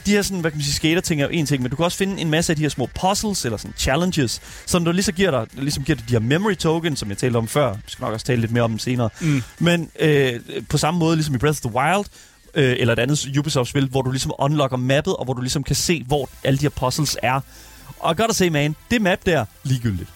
[0.05, 1.85] de her sådan, hvad kan man sige, skater-ting er jo en ting, men du kan
[1.85, 5.13] også finde en masse af de her små puzzles, eller sådan challenges, som du ligesom
[5.13, 7.73] giver dig, ligesom giver dig de her memory tokens, som jeg talte om før.
[7.73, 9.09] Vi skal nok også tale lidt mere om dem senere.
[9.21, 9.43] Mm.
[9.59, 12.05] Men øh, på samme måde ligesom i Breath of the Wild,
[12.55, 15.75] øh, eller et andet Ubisoft-spil, hvor du ligesom unlocker mappet, og hvor du ligesom kan
[15.75, 17.39] se, hvor alle de her puzzles er.
[17.99, 20.09] Og godt se, man, det map der, ligegyldigt.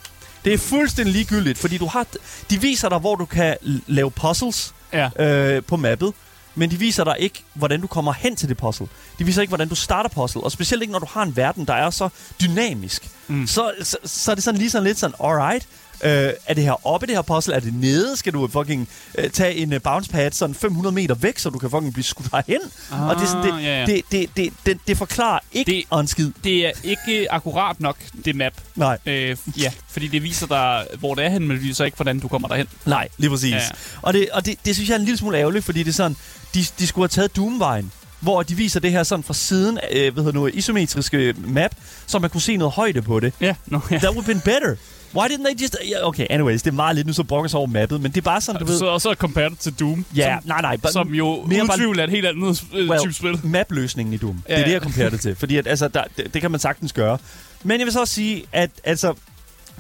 [0.46, 2.08] Det er fuldstændig ligegyldigt, fordi du har,
[2.50, 3.56] de viser dig, hvor du kan
[3.88, 5.10] lave puzzles Ja.
[5.26, 6.14] øh, på mappet,
[6.58, 8.88] men de viser dig ikke, hvordan du kommer hen til det puzzle.
[9.20, 11.66] De viser ikke, hvordan du starter puzzle, og specielt ikke, når du har en verden,
[11.66, 12.10] der er så
[12.42, 13.10] dynamisk.
[13.28, 13.48] Mm.
[13.48, 15.68] Så, så, så er det sådan lige sådan lidt sådan, alright,
[16.04, 17.54] øh, er det her oppe, det her puzzle?
[17.56, 18.18] Er det nede?
[18.18, 21.60] Skal du fucking øh, tage en uh, bounce pad sådan 500 meter væk, så du
[21.60, 22.60] kan fucking blive skudt herhen?
[22.92, 23.86] Ah, og det, er sådan, det, ja, ja.
[23.86, 26.32] det, det, det, det, det forklarer ikke Det- det, en skid.
[26.44, 28.54] Det er ikke akkurat nok, det map.
[28.76, 31.96] Nej, Øh, ja, fordi det viser dig, hvor det er hen, men det viser ikke,
[31.98, 32.68] hvordan du kommer derhen.
[32.86, 33.52] nej, lige præcis.
[33.54, 33.60] Ja.
[34.02, 35.94] Og, det, og det, det synes jeg er en lille smule ærgerligt, fordi det er
[35.94, 36.18] sådan,
[36.54, 37.92] de, de skulle have taget Doom-vejen.
[38.20, 41.72] hvor de viser det her sådan fra siden, øh, hvad hedder nu, isometriske map,
[42.08, 43.34] så man kunne se noget højde på det.
[43.42, 43.98] Ja, no, ja.
[43.98, 44.76] That would have been better.
[45.16, 45.76] Why didn't they just...
[45.86, 48.18] Yeah, okay, anyways, det er meget lidt nu, så brokker sig over mappet, men det
[48.18, 48.80] er bare sådan, du ved...
[48.80, 50.78] Så også compare det til Doom, Ja, som, nej, nej.
[50.86, 53.40] but- som jo mere uden bare- tvivl er et helt andet øh, well, type spil.
[53.44, 54.44] Map-løsningen i Doom.
[54.50, 55.36] Ja, det er det, jeg comparer det til.
[55.36, 57.18] Fordi at, altså, der, det, det kan man sagtens gøre.
[57.64, 59.14] Men jeg vil så også sige, at altså,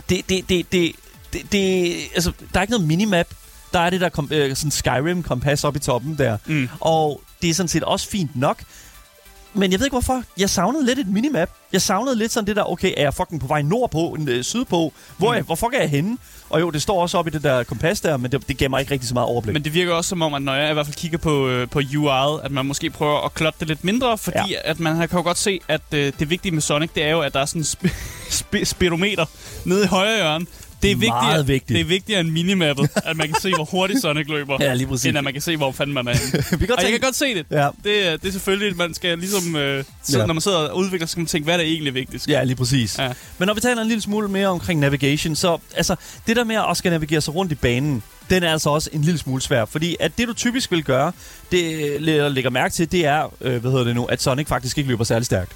[0.09, 0.91] det, det, det, det,
[1.33, 3.27] det, det, altså, der er ikke noget minimap.
[3.73, 6.37] Der er det der kom, øh, sådan Skyrim-kompas oppe i toppen der.
[6.45, 6.69] Mm.
[6.79, 8.63] Og det er sådan set også fint nok.
[9.53, 10.23] Men jeg ved ikke hvorfor.
[10.37, 11.49] Jeg savnede lidt et minimap.
[11.73, 14.43] Jeg savnede lidt sådan det der, okay, er jeg fucking på vej nordpå, en, øh,
[14.43, 14.93] sydpå?
[15.17, 15.39] Hvor, Mm.
[15.39, 15.45] mm.
[15.45, 16.17] hvor fuck er jeg henne?
[16.49, 18.69] Og jo, det står også oppe i det der kompas der, men det, det giver
[18.69, 19.53] mig ikke rigtig så meget overblik.
[19.53, 21.67] Men det virker også som om, at når jeg i hvert fald kigger på, øh,
[21.69, 24.57] på UI'et, at man måske prøver at klotte det lidt mindre, fordi ja.
[24.63, 27.21] at man kan jo godt se, at øh, det vigtige med Sonic, det er jo,
[27.21, 27.93] at der er sådan en sp-
[28.39, 29.25] sp- speedometer
[29.65, 30.45] nede i højre hjørne.
[30.81, 31.69] Det er Meget vigtigere, vigtigt.
[31.69, 34.87] Det er vigtigere end minimappet, at man kan se, hvor hurtigt Sonic løber, Ja, lige
[34.87, 35.05] præcis.
[35.05, 36.43] end at man kan se, hvor fanden man er henne.
[36.59, 37.45] Vi kan Og jeg tænke- kan godt se det.
[37.51, 37.69] Ja.
[37.83, 39.55] Det, er- det er selvfølgelig, at man skal ligesom...
[39.55, 40.25] Øh, sidde, Ja.
[40.25, 42.27] Når man sidder og udvikler, så skal man tænke, hvad er der egentlig vigtigst?
[42.29, 42.99] Ja, lige præcis.
[42.99, 43.11] Ja.
[43.37, 45.95] Men når vi taler en lille smule mere omkring navigation, så altså,
[46.27, 48.89] det der med at også skal navigere sig rundt i banen, den er altså også
[48.93, 49.65] en lille smule svær.
[49.65, 51.11] Fordi at det, du typisk vil gøre,
[51.51, 51.71] det
[52.05, 54.89] jeg lægger mærke til, det er, øh, hvad hedder det nu, at Sonic faktisk ikke
[54.89, 55.51] løber særlig stærkt.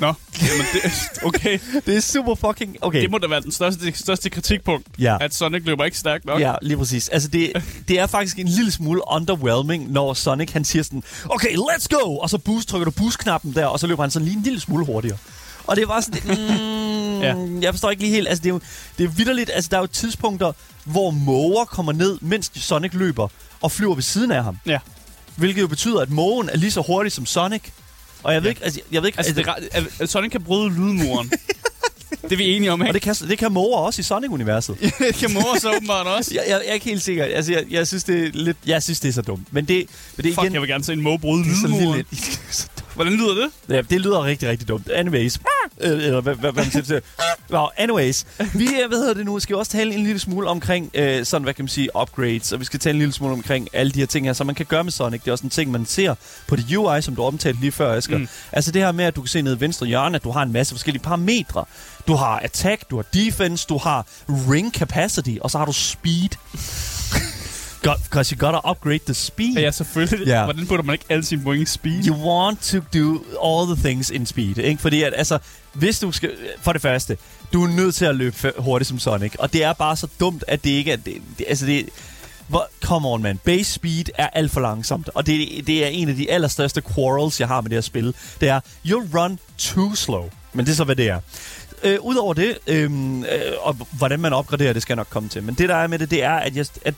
[0.00, 0.06] Nå,
[0.42, 0.92] jamen det,
[1.24, 1.58] okay.
[1.86, 2.76] Det er super fucking...
[2.80, 3.02] Okay.
[3.02, 5.16] Det må da være den største, største kritikpunkt, Ja.
[5.20, 6.40] at Sonic løber ikke stærkt nok.
[6.40, 7.08] Ja, lige præcis.
[7.08, 7.52] Altså, det,
[7.88, 12.16] det er faktisk en lille smule underwhelming, når Sonic han siger sådan, okay, let's go!
[12.16, 14.60] Og så boost, trykker du boost-knappen der, og så løber han sådan lige en lille
[14.60, 15.18] smule hurtigere.
[15.66, 17.34] Og det var sådan, mm, Ja.
[17.60, 18.60] jeg forstår ikke lige helt, altså det er jo,
[18.98, 20.52] det er vidderligt, altså der er jo tidspunkter,
[20.84, 23.28] hvor måger kommer ned, mens Sonic løber,
[23.60, 24.58] og flyver ved siden af ham.
[24.66, 24.78] Ja.
[25.36, 27.62] Hvilket jo betyder, at mågen er lige så hurtig som Sonic.
[28.22, 28.50] Og jeg ved Ja.
[28.50, 31.30] ikke, altså, jeg ved ikke, Altså, det er, at- at Sonic kan bryde lydmuren.
[32.22, 32.94] det er vi enige om, og ikke?
[32.94, 34.76] det kan, det kan måger også i Sonic-universet.
[34.98, 36.30] det kan mor så åbenbart også.
[36.34, 37.24] Jeg, jeg, jeg er ikke helt sikker.
[37.24, 39.52] Altså, jeg, jeg, synes, det er lidt, jeg synes, det er så dumt.
[39.52, 40.52] Men det, men det Fuck, igen...
[40.52, 42.04] jeg vil gerne se en måge bryde det lydmuren.
[42.94, 43.50] Hvordan lyder det?
[43.76, 44.88] Ja, det lyder rigtig, rigtig dumt.
[44.90, 45.40] Anyways.
[45.80, 47.00] Øh, Eller hvad, hvad, hvad man siger.
[47.48, 48.24] Nå, anyways.
[48.54, 51.42] Vi, øh, hvad hedder det nu, skal også tale en lille smule omkring, øh, sådan,
[51.42, 52.52] hvad kan man sige, upgrades.
[52.52, 54.54] Og vi skal tale en lille smule omkring alle de her ting her, som man
[54.54, 55.20] kan gøre med Sonic.
[55.20, 56.14] Det er også en ting, man ser
[56.48, 58.18] på det UI, som du omtalte lige før, Asger.
[58.18, 58.28] Mm.
[58.52, 60.42] Altså det her med, at du kan se nede i venstre hjørne, at du har
[60.42, 61.64] en masse forskellige parametre.
[62.06, 66.28] Du har attack, du har defense, du har ring capacity, og så har du speed.
[67.82, 69.54] God, because you gotta upgrade the speed.
[69.56, 70.26] Ja, selvfølgelig.
[70.26, 70.44] Ja.
[70.44, 72.06] Hvordan putter man ikke alle sine point i speed?
[72.06, 74.82] You want to do all the things in speed, ikke?
[74.82, 75.38] Fordi at, altså,
[75.72, 76.30] hvis du skal...
[76.62, 77.16] For det første,
[77.52, 80.44] du er nødt til at løbe hurtigt som Sonic, og det er bare så dumt,
[80.48, 80.96] at det ikke er...
[80.96, 81.88] Det, det, altså, det,
[82.48, 83.38] hvor, come on, man.
[83.44, 87.40] Base speed er alt for langsomt, og det, det er en af de allerstørste quarrels,
[87.40, 88.14] jeg har med det her spil.
[88.40, 90.30] Det er, you'll run too slow.
[90.52, 91.20] Men det er så, hvad det er.
[91.82, 93.28] Øh, Udover det, øhm, øh,
[93.60, 95.42] og hvordan man opgraderer, det skal jeg nok komme til.
[95.42, 96.94] Men det, der er med det, det er, at, jeg, at,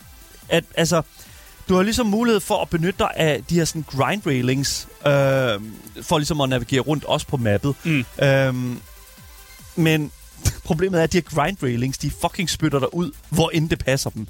[0.48, 1.02] at altså,
[1.68, 5.12] du har ligesom mulighed for at benytte dig af de her sådan grind railings, øh,
[6.02, 7.74] for ligesom at navigere rundt også på mappet.
[7.84, 8.04] Mm.
[8.22, 8.80] Øhm,
[9.76, 10.10] men
[10.64, 13.78] problemet er, at de her grind railings, de fucking spytter dig ud, hvor end det
[13.78, 14.26] passer dem.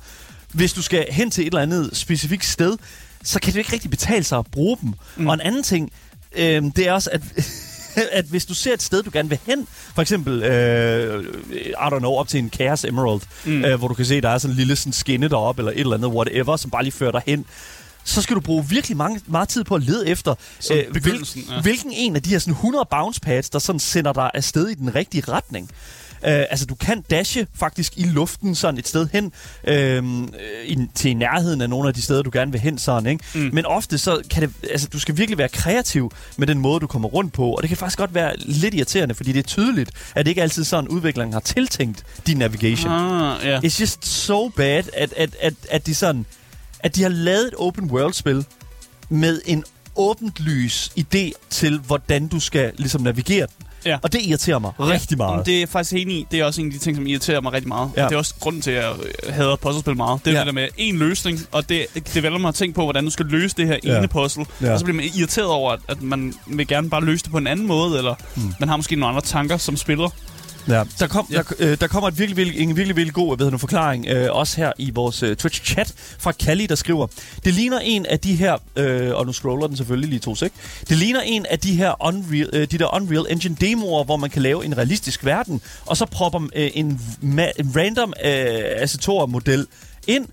[0.52, 2.78] Hvis du skal hen til et eller andet specifikt sted,
[3.24, 4.94] så kan det ikke rigtig betale sig at bruge dem.
[5.16, 5.26] Mm.
[5.26, 5.92] Og en anden ting,
[6.32, 7.22] øhm, det er også, at,
[8.12, 11.24] at hvis du ser et sted, du gerne vil hen, for eksempel, øh,
[11.54, 13.64] I don't know, op til en Chaos Emerald, Mm.
[13.64, 15.80] øh, hvor du kan se, der er sådan en lille sådan skinne deroppe, eller et
[15.80, 17.44] eller andet, whatever, som bare lige fører dig hen,
[18.04, 20.34] så skal du bruge virkelig mange, meget tid på at lede efter,
[20.72, 21.60] øh, hvil, ja.
[21.60, 24.74] hvilken en af de her sådan 100 bounce pads, der sådan sender dig afsted i
[24.74, 25.70] den rigtige retning.
[26.24, 29.32] Uh, altså, du kan dashe faktisk i luften sådan et sted hen,
[29.64, 30.04] øh,
[30.64, 33.24] i, til nærheden af nogle af de steder, du gerne vil hen sådan, ikke?
[33.34, 33.50] Mm.
[33.52, 36.86] Men ofte så kan det, altså, du skal virkelig være kreativ med den måde, du
[36.86, 39.90] kommer rundt på, og det kan faktisk godt være lidt irriterende, fordi det er tydeligt,
[40.14, 42.92] at det ikke altid sådan, udviklingen har tiltænkt din navigation.
[42.92, 43.60] Ah, ja.
[43.60, 46.26] It's just so bad, at, at, at, at de sådan,
[46.80, 48.44] at de har lavet et open world spil
[49.08, 49.64] med en
[49.96, 53.66] åbent lys idé til, hvordan du skal ligesom navigere den.
[53.86, 53.98] Ja.
[54.02, 54.84] Og det irriterer mig ja.
[54.84, 55.46] rigtig meget.
[55.46, 56.26] Det er faktisk enig i.
[56.30, 57.90] Det er også en af de ting, som irriterer mig rigtig meget.
[57.96, 58.04] Ja.
[58.04, 58.92] Det er også grunden til, at jeg
[59.26, 60.20] øh, hader puzzlespil meget.
[60.24, 60.38] Det er Ja.
[60.38, 63.56] det der med en løsning, og det developer har tænkt på, hvordan du skal løse
[63.56, 63.98] det her Ja.
[63.98, 64.46] ene puzzle.
[64.62, 64.72] Ja.
[64.72, 67.38] Og så bliver man irriteret over, at, at man vil gerne bare løse det på
[67.38, 68.54] en anden måde, eller Hmm.
[68.60, 70.08] man har måske nogle andre tanker som spiller.
[70.68, 70.82] Ja.
[70.98, 71.36] Der, kom, Ja.
[71.36, 74.28] der, øh, der kommer et virkelig, virkelig, en virkelig, virkelig god hvad nu, forklaring, øh,
[74.32, 77.06] også her i vores øh, Twitch-chat fra Kalli, der skriver,
[77.44, 80.52] det ligner en af de her, øh, og nu scroller den selvfølgelig lige to sek,
[80.88, 84.30] det ligner en af de her Unreal, øh, de der Unreal Engine demoer, hvor man
[84.30, 88.30] kan lave en realistisk verden, og så propper øh, en, ma- en random øh,
[88.76, 89.66] Assettor-model
[90.06, 90.26] ind,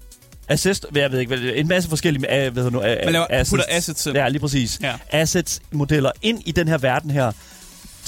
[0.52, 3.50] Assist, jeg ved ikke, hvad, en masse forskellige øh, hvad hedder nu, Man laver, assets.
[3.50, 4.15] putter assets ind.
[4.18, 4.80] Ja, lige præcis.
[4.84, 4.94] Ja.
[5.12, 7.32] Assets-modeller ind i den her verden her,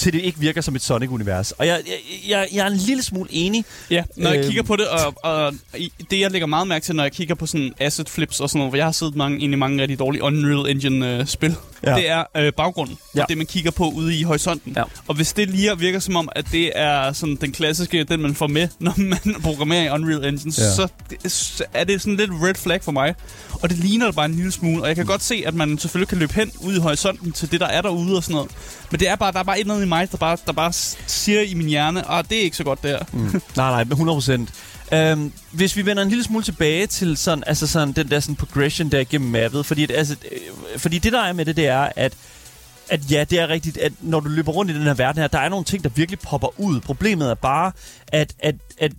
[0.02, 1.52] til det ikke virker som et Sonic-univers.
[1.52, 1.96] Og jeg, jeg,
[2.30, 3.66] jeg, jeg er en lille smule enig.
[3.90, 4.48] Ja, når jeg Øhm.
[4.48, 5.54] kigger på det, og, og
[6.12, 8.60] det jeg lægger meget mærke til, når jeg kigger på sådan asset flips og sådan
[8.60, 11.92] noget, hvor jeg har siddet mange, ind i mange rigtig dårlige Unreal Engine-spil, Ja.
[11.92, 11.96] ja.
[11.98, 13.22] det er øh, baggrunden, Ja.
[13.22, 14.74] og det man kigger på ude i horisonten.
[14.78, 14.84] Ja.
[15.08, 18.36] Og hvis det lige virker som om, at det er sådan den klassiske, den man
[18.36, 20.76] får med, når man programmerer i Unreal Engine, Ja.
[20.76, 20.88] så,
[21.28, 23.16] så er det sådan lidt red flag for mig.
[23.62, 25.78] Og det ligner det bare en lille smule, og jeg kan godt se, at man
[25.78, 28.52] selvfølgelig kan løbe hen ud i horisonten til det, der er derude og sådan noget.
[28.92, 30.52] Men det er bare, der er bare et eller andet i mig, der bare, der
[30.52, 30.74] bare
[31.08, 33.00] siger i min hjerne, at det er ikke så godt der.
[33.12, 33.42] Mm.
[33.58, 34.50] nej, nej, 100 procent.
[34.94, 38.36] Øhm, hvis vi vender en lille smule tilbage til sådan, altså sådan, den der sådan
[38.36, 41.68] progression der gennem mappet, fordi, at, altså, øh, fordi det der er med det, det
[41.68, 42.14] er, at
[42.90, 45.28] at ja, det er rigtigt, at når du løber rundt i den her verden her,
[45.28, 46.80] der er nogle ting, der virkelig popper ud.
[46.80, 47.72] Problemet er bare,
[48.08, 48.92] at, at, at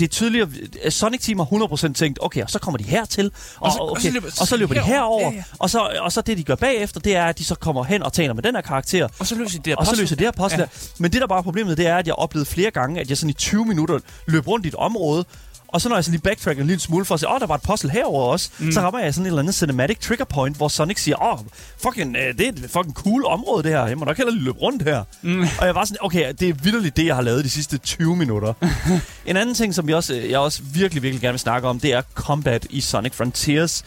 [0.00, 0.48] det er tydeligt,
[0.84, 1.46] at Sonic Team har
[1.90, 4.14] 100% tænkt, okay, og så kommer de hertil, og, Og så- og, og så okay,
[4.14, 5.20] løber- og så løber de herover.
[5.30, 5.42] Ja, ja.
[5.58, 8.02] og, så, og så det, de gør bagefter, det er, at de så kommer hen
[8.02, 10.16] og taler med den her karakter, Og så løser de det her og så løser
[10.16, 10.58] det her puzzle.
[10.60, 10.66] Ja.
[10.98, 13.16] Men det, der bare er problemet, det er, at jeg oplevede flere gange, at jeg
[13.18, 15.24] sådan i 20 minutter løb rundt i et område,
[15.72, 17.40] og så når jeg så lige backtracker en lille smule for at se, åh, oh,
[17.40, 18.72] der var et puzzle herover også, mm.
[18.72, 21.38] så rammer jeg sådan et eller andet cinematic trigger point, hvor Sonic siger, åh, oh,
[21.82, 24.44] fucking, øh, det er et fucking cool område det her, jeg må nok hellere lige
[24.44, 25.04] løbe rundt her.
[25.22, 25.42] Mm.
[25.60, 28.16] Og jeg var sådan, okay, det er vildt det, jeg har lavet de sidste 20
[28.16, 28.52] minutter.
[29.26, 31.92] en anden ting, som jeg også, jeg også virkelig, virkelig gerne vil snakke om, det
[31.92, 33.84] er combat i Sonic Frontiers.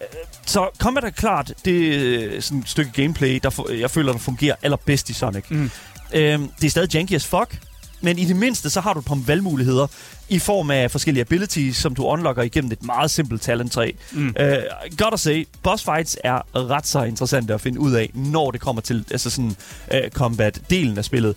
[0.00, 0.06] Øh,
[0.46, 1.94] Så combat er klart det
[2.36, 5.44] er sådan et stykke gameplay, der jeg føler, der fungerer allerbedst i Sonic.
[5.48, 5.70] Mm.
[6.14, 7.58] Øhm, det er stadig janky as fuck,
[8.02, 9.86] men i det mindste, så har du et par valgmuligheder
[10.28, 13.90] i form af forskellige abilities, som du unlocker igennem et meget simpelt talent træ.
[14.12, 14.34] Mm.
[14.40, 14.56] Øh,
[14.96, 18.60] godt at se, boss fights er ret så interessante at finde ud af, når det
[18.60, 19.56] kommer til altså sådan,
[19.92, 21.36] øh, combat-delen af spillet.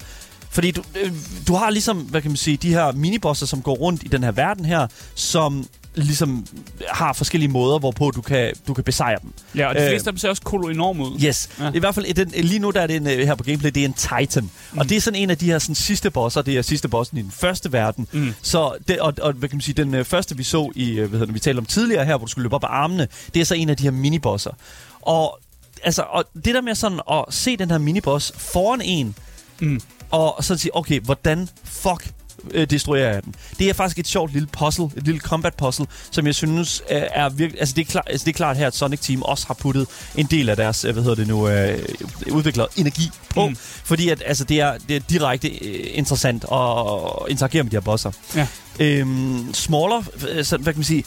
[0.50, 1.12] Fordi du, øh,
[1.48, 4.24] du har ligesom, hvad kan man sige, de her minibosser, som går rundt i den
[4.24, 6.48] her verden her, som ligesom
[6.90, 9.34] har forskellige måder, hvorpå du kan, du kan besejre dem.
[9.56, 11.20] Ja, og de Øh, fleste af dem ser også kolo enormt ud.
[11.26, 11.50] Yes.
[11.60, 11.72] Ja.
[11.74, 13.82] I hvert fald den, lige nu der er det en, øh, her på gameplay, det
[13.82, 14.44] er en Titan.
[14.44, 14.78] Mm.
[14.78, 16.42] Og det er sådan en af de her sådan, sidste bosser.
[16.42, 18.08] Det er sidste bossen i den første verden.
[18.12, 18.34] Mm.
[18.42, 21.10] Så det, og, og, hvad kan man sige, den øh, første vi så i, hvad
[21.10, 23.40] hedder det, vi talte om tidligere her, hvor du skulle løbe op ad armene, det
[23.42, 24.52] er så en af de her minibosser.
[25.02, 25.40] Og
[25.84, 29.16] altså, og det der med sådan at se den her miniboss foran en,
[29.60, 29.82] Mm.
[30.12, 32.12] og så sige, okay, hvordan fuck
[32.52, 33.36] øh, destruerer jeg den?
[33.60, 37.02] Det er faktisk et sjovt lille puzzle, et lille combat puzzle, som jeg synes øh,
[37.12, 37.60] er virkelig...
[37.60, 39.88] Altså det er, klart, altså det er klart her, at Sonic Team også har puttet
[40.16, 41.80] en del af deres, øh, hvad hedder det nu, øh,
[42.32, 43.48] udviklet energi på.
[43.48, 43.56] Mm.
[43.84, 47.82] Fordi at, altså, det, er, det er direkte øh, interessant at interagere med de her
[47.82, 48.12] bosser.
[48.36, 48.48] Ja.
[48.80, 51.04] Øhm, smaller, øh, så, hvad kan man sige,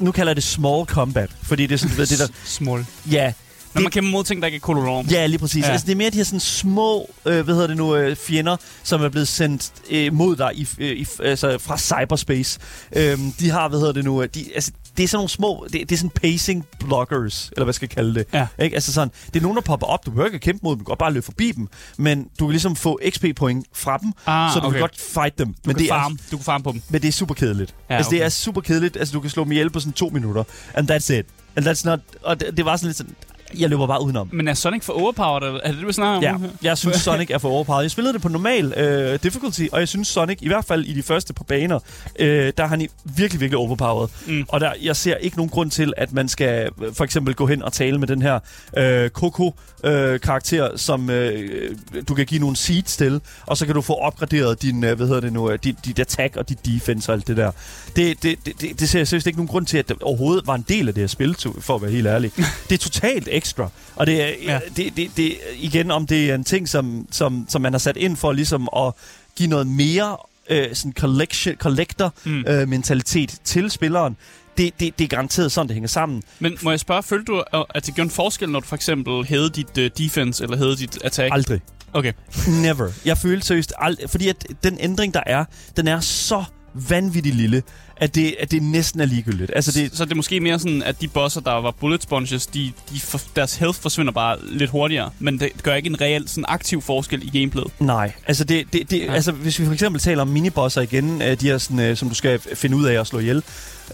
[0.00, 2.86] nu kalder jeg det small combat, fordi det er sådan, ved, det der, Small.
[3.10, 3.32] ja,
[3.74, 5.06] Når man kæmper mod ting, der ikke er kolorom.
[5.06, 5.64] Ja, lige præcis.
[5.64, 5.70] Ja.
[5.70, 8.56] Altså, det er mere de her sådan små, øh, hvad hedder det nu, øh, fjender,
[8.82, 12.60] som er blevet sendt øh, mod dig i, øh, i, altså, fra cyberspace.
[12.96, 15.66] Øhm, de har, hvad hedder det nu, øh, de, altså, det er sådan nogle små,
[15.72, 18.26] det, det er sådan pacing blockers, eller hvad skal jeg kalde det.
[18.32, 18.46] Ja.
[18.58, 18.74] Ikke?
[18.74, 20.78] Altså sådan, det er nogen, der popper op, du behøver ikke at kæmpe mod dem,
[20.78, 24.12] du kan godt bare løbe forbi dem, men du kan ligesom få XP-point fra dem,
[24.26, 24.74] Ah, så du okay.
[24.74, 25.46] kan godt fight dem.
[25.46, 26.18] Du men kan det er, farme.
[26.30, 26.82] Du kan farme på dem.
[26.88, 27.74] men det er super kedeligt.
[27.90, 28.24] Ja, altså, det okay.
[28.24, 28.96] er super kedeligt.
[28.96, 31.26] Altså, du kan slå dem ihjel på sådan to minutter, and that's it.
[31.56, 32.00] And that's not...
[32.22, 33.14] Og det, det var sådan lidt sådan...
[33.58, 34.28] Jeg løber bare udenom.
[34.32, 35.42] Men er Sonic for overpowered?
[35.42, 36.42] eller Er det det, vi snakker om?
[36.42, 37.82] Ja, jeg synes Sonic er for overpowered.
[37.82, 40.92] Jeg spillede det på normal øh, difficulty, og jeg synes Sonic, i hvert fald i
[40.92, 41.78] de første par baner,
[42.18, 44.08] øh, der er han virkelig, virkelig overpowered.
[44.26, 44.44] Mm.
[44.48, 47.46] Og der, jeg ser ikke nogen grund til, at man skal øh, for eksempel gå
[47.46, 48.38] hen og tale med den her
[48.76, 51.76] øh, Coco-karakter, som øh,
[52.08, 55.06] du kan give nogle seeds til, og så kan du få opgraderet din, øh, hvad
[55.06, 57.50] hedder det nu, øh, dit, dit attack og dit defense og alt det der.
[57.96, 60.54] Det, det, det, det, ser jeg seriøst ikke nogen grund til, at det overhovedet var
[60.54, 62.32] en del af det her spil, for at være helt ærlig.
[62.68, 63.68] det er totalt ekstra.
[63.96, 64.60] Og det er, ja.
[64.76, 67.96] Det, det, det, igen, om det er en ting, som, som, som man har sat
[67.96, 68.92] ind for ligesom at
[69.36, 70.16] give noget mere
[70.50, 72.44] øh, sådan collection, collector mm.
[72.48, 74.16] Øh, mentalitet til spilleren,
[74.58, 76.22] det, det, det er garanteret sådan, det hænger sammen.
[76.38, 77.42] Men må jeg spørge, følte du,
[77.74, 80.76] at det gjorde en forskel, når du for eksempel havde dit uh, defense eller havde
[80.76, 81.34] dit attack?
[81.34, 81.60] Aldrig.
[81.92, 82.12] Okay.
[82.48, 82.88] Never.
[83.04, 85.44] Jeg følte seriøst aldrig, fordi at den ændring, der er,
[85.76, 87.62] den er så vanvittigt lille,
[87.96, 89.52] at det, at det næsten er ligegyldigt.
[89.54, 92.46] Altså det, Så det er måske mere sådan, at de bosser, der var bullet sponges,
[92.46, 95.10] de, de for, deres health forsvinder bare lidt hurtigere.
[95.18, 97.70] Men det gør ikke en reel sådan aktiv forskel i gameplayet.
[97.80, 99.12] Nej, altså, det, det, det, ja.
[99.12, 102.08] Altså hvis vi for eksempel taler om minibosser igen, øh, de her, sådan, øh, som
[102.08, 103.42] du skal finde ud af at slå ihjel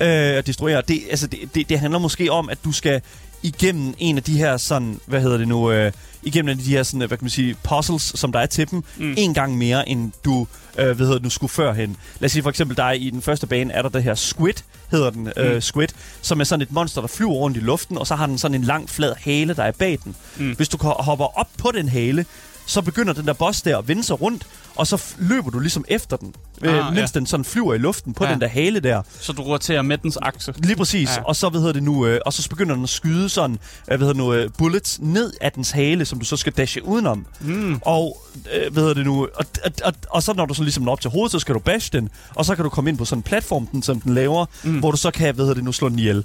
[0.01, 3.01] øh, og destruere, det, altså, det, det, det handler måske om, at du skal
[3.43, 6.71] igennem en af de her sådan, hvad hedder det nu, øh, igennem en af de
[6.71, 9.15] her sådan, hvad kan man sige, puzzles, som der er til dem, mm.
[9.19, 10.47] En gang mere, end du,
[10.79, 11.97] øh, hvad hedder det nu, skulle førhen.
[12.21, 14.15] Lad os sige for eksempel, der er i den første bane, er der det her
[14.15, 14.55] squid,
[14.91, 15.61] hedder den, øh, Mm.
[15.61, 15.89] squid,
[16.23, 18.55] som er sådan et monster, der flyver rundt i luften, og så har den sådan
[18.55, 20.15] en lang, flad hale, der er bag den.
[20.39, 20.53] Mm.
[20.57, 22.27] Hvis du hopper op på den hale,
[22.67, 24.47] så begynder den der boss der at vende sig rundt,
[24.81, 27.19] og så løber du ligesom efter den, øh, Ah, mens ja.
[27.19, 28.33] den sådan flyver i luften på Ja.
[28.33, 29.03] den der hale der.
[29.21, 30.55] Så du roterer med dens akse.
[30.57, 31.17] Lige præcis.
[31.17, 31.23] Ja.
[31.25, 33.59] Og så, hvad hedder det nu, øh, og så begynder den at skyde sådan, øh,
[33.87, 36.85] hvad hedder det nu, øh, bullets ned af dens hale, som du så skal dashe
[36.85, 37.27] udenom.
[37.41, 37.79] Mm.
[37.83, 38.23] Og,
[38.55, 40.93] øh, hvad hedder det nu, og, og, og, og så når du så ligesom når
[40.93, 43.05] op til hovedet, så skal du bash den, og så kan du komme ind på
[43.05, 44.79] sådan en platform, den, som den laver, mm.
[44.79, 46.25] hvor du så kan, hvad hedder det nu, slå den ihjel.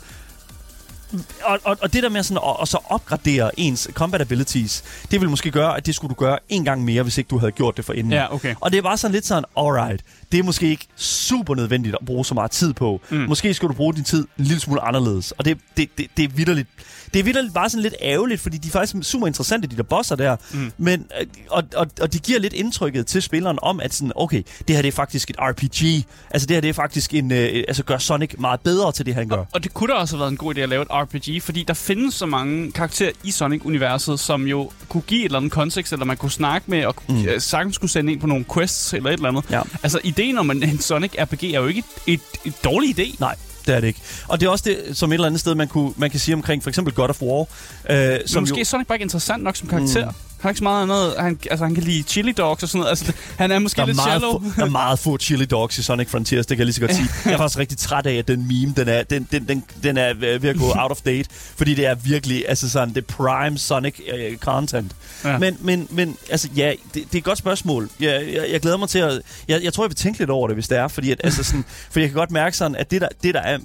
[1.44, 5.22] Og, og, og det der med sådan at, at så opgradere ens combat abilities, det
[5.22, 7.52] vil måske gøre, at det skulle du gøre en gang mere, hvis ikke du havde
[7.52, 8.14] gjort det for inden.
[8.14, 8.56] Ja, okay.
[8.60, 10.02] Og det er bare sådan lidt sådan, alright,
[10.32, 13.02] det er måske ikke super nødvendigt at bruge så meget tid på.
[13.10, 13.18] Mm.
[13.18, 15.32] Måske skulle du bruge din tid en lille smule anderledes.
[15.32, 16.70] Og det, det, det, det er vidderligt.
[17.16, 19.84] Det er vidderligt bare sådan lidt ærgerligt, fordi de er faktisk super interessante, de der
[19.84, 20.36] bosser der.
[20.54, 20.72] Mm.
[20.78, 24.44] Men, øh, og, og, og de giver lidt indtrykket til spilleren om, at sådan, okay,
[24.68, 26.06] det her det er faktisk et RPG.
[26.32, 29.16] Altså det her det er faktisk en, øh, altså gør Sonic meget bedre til det,
[29.16, 29.44] han gør.
[29.54, 31.64] Og det kunne da også have været en god idé at lave et RPG, fordi
[31.64, 35.94] der findes så mange karakterer i Sonic-universet, som jo kunne give et eller andet kontekst,
[35.94, 37.16] eller man kunne snakke med, og mm.
[37.16, 37.28] Mm.
[37.40, 39.44] sagtens skulle sende ind på nogle quests eller et eller andet.
[39.50, 39.62] Ja.
[39.84, 43.16] Altså, ideen om en, en Sonic-RPG er jo ikke et, et, et dårlig idé.
[43.20, 43.36] Nej,
[43.68, 44.00] det er det ikke.
[44.28, 46.36] Og det er også det, som et eller andet sted, man, kunne, man kan sige
[46.36, 47.46] omkring for eksempel God of War.
[47.90, 50.06] Øh, Men som måske jo, er Sonic bare ikke interessant nok som karakter.
[50.10, 50.16] Mm.
[50.46, 51.16] Har ikke så meget andet.
[51.20, 52.90] Han, altså, han kan lide chili dogs og sådan noget.
[52.90, 54.40] Altså, han er måske der er, lidt meget shallow.
[54.40, 56.82] få, der er meget få chili dogs i Sonic Frontiers, det kan jeg lige så
[56.82, 57.10] godt sige.
[57.26, 59.98] Jeg er faktisk rigtig træt af, at den meme, den er, den, den, den, den
[59.98, 63.58] er ved at gå out of date, fordi det er virkelig, altså sådan, det prime
[63.58, 64.92] Sonic uh, content.
[65.24, 65.30] Ja.
[65.30, 65.38] Ja.
[65.38, 67.90] Men, men, men, altså ja, det, det er et godt spørgsmål.
[68.00, 70.48] Jeg, jeg, jeg glæder mig til at, jeg, jeg tror, jeg vil tænke lidt over
[70.48, 72.92] det, hvis det er, fordi at, altså sådan, for jeg kan godt mærke sådan, at
[72.92, 73.58] det der, det der er,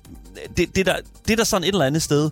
[0.56, 0.96] det, det der,
[1.28, 2.30] det der sådan et eller andet sted,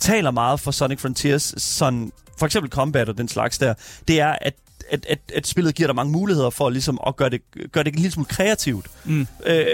[0.00, 3.74] taler meget for Sonic Frontiers, sådan, for eksempel combat og den slags der,
[4.08, 4.54] det er, at
[4.90, 7.40] at, at, at spillet giver dig mange muligheder for ligesom at gøre det,
[7.72, 8.86] gøre det en lille smule kreativt.
[9.04, 9.26] Mm.
[9.46, 9.64] Øh,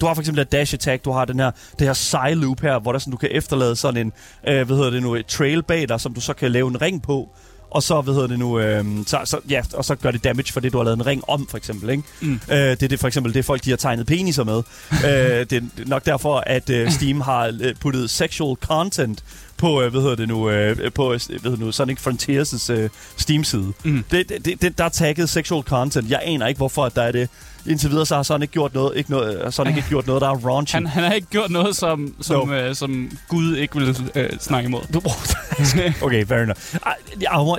[0.00, 2.60] du har for eksempel et dash attack, du har den her, det her side loop
[2.60, 4.12] her, hvor der sådan, du kan efterlade sådan en,
[4.48, 6.82] øh, hvad hedder det nu, et trail bag dig, som du så kan lave en
[6.82, 7.28] ring på.
[7.70, 10.52] Og så, hvad hedder det nu, øh, så, så, ja, og så gør det damage
[10.52, 11.90] for det, du har lavet en ring om, for eksempel.
[11.90, 12.02] Ikke?
[12.20, 12.40] Mm.
[12.50, 14.56] Øh, det er det, for eksempel det, folk de har tegnet peniser med.
[14.92, 19.24] øh, det er nok derfor, at øh, Steam har øh, puttet sexual content
[19.58, 22.70] på, øh, hvad hedder det nu, øh, på øh, hvad hedder det nu, Sonic Frontiers
[22.70, 23.72] øh, Steam-side.
[23.84, 24.04] Mm.
[24.10, 26.10] Det, det, det, der er tagget sexual content.
[26.10, 27.28] Jeg aner ikke, hvorfor der er det.
[27.68, 30.28] Indtil videre, så har Sonic, gjort noget, ikke noget, øh, Sonic ikke gjort noget, der
[30.28, 30.74] er raunchy.
[30.74, 32.54] Han, han har ikke gjort noget, som, som, No.
[32.54, 34.80] øh, som Gud ikke vil øh, snakke imod.
[36.02, 36.58] Okay, fair enough.
[36.86, 36.94] Ej,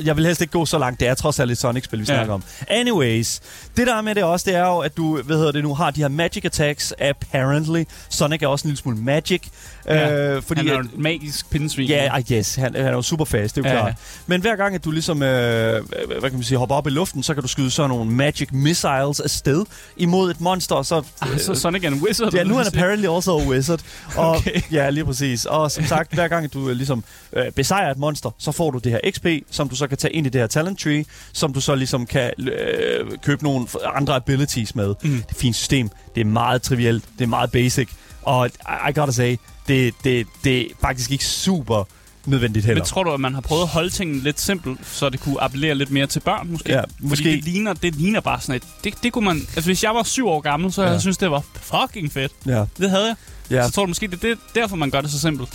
[0.05, 0.99] Jeg, vil helst ikke gå så langt.
[0.99, 2.13] Det er trods alt et Sonic-spil, vi Ja.
[2.15, 2.43] snakker om.
[2.69, 3.39] Anyways,
[3.77, 5.73] det der er med det også, det er jo, at du, hvad hedder det nu,
[5.75, 7.83] har de her magic attacks, apparently.
[8.09, 9.41] Sonic er også en lille smule magic.
[9.85, 11.87] Ja, øh, fordi han er jo at, en magisk pindsvin.
[11.87, 13.81] Ja, ah, yes, han, han er jo super fast, det er jo ja.
[13.81, 13.95] klart.
[14.27, 17.23] Men hver gang, at du ligesom, øh, hvad kan man sige, hopper op i luften,
[17.23, 19.65] så kan du skyde sådan nogle magic missiles afsted
[19.97, 21.03] imod et monster, og så...
[21.21, 22.33] Ah, så Sonic er en wizard.
[22.33, 23.79] Ja, nu er han apparently also a wizard.
[24.15, 24.61] Og, Okay.
[24.71, 25.45] Ja, lige præcis.
[25.45, 28.77] Og som sagt, hver gang du øh, ligesom øh, besejrer et monster, så får du
[28.77, 31.53] det her XP, som du så kan tage ind i det her talent tree, som
[31.53, 34.87] du så ligesom kan øh, købe nogle andre abilities med.
[34.87, 35.09] Mm.
[35.09, 35.89] Det er et fint system.
[36.15, 37.03] Det er meget trivielt.
[37.17, 37.89] Det er meget basic.
[38.21, 38.49] Og I,
[38.89, 41.83] I gotta say, det, det, det er faktisk ikke super
[42.27, 42.81] nødvendigt heller.
[42.83, 45.41] Men tror du, at man har prøvet at holde tingene lidt simpelt, så det kunne
[45.43, 46.71] appellere lidt mere til børn, måske?
[46.71, 47.23] Ja, Fordi måske.
[47.31, 48.63] det ligner, det ligner bare sådan et...
[48.83, 49.37] Det, det kunne man...
[49.37, 50.89] Altså, hvis jeg var syv år gammel, så ja.
[50.91, 52.31] Jeg synes det var fucking fedt.
[52.45, 52.65] Ja.
[52.79, 53.15] Det havde jeg.
[53.51, 53.65] Ja.
[53.67, 55.49] Så tror du måske, det er derfor, man gør det så simpelt.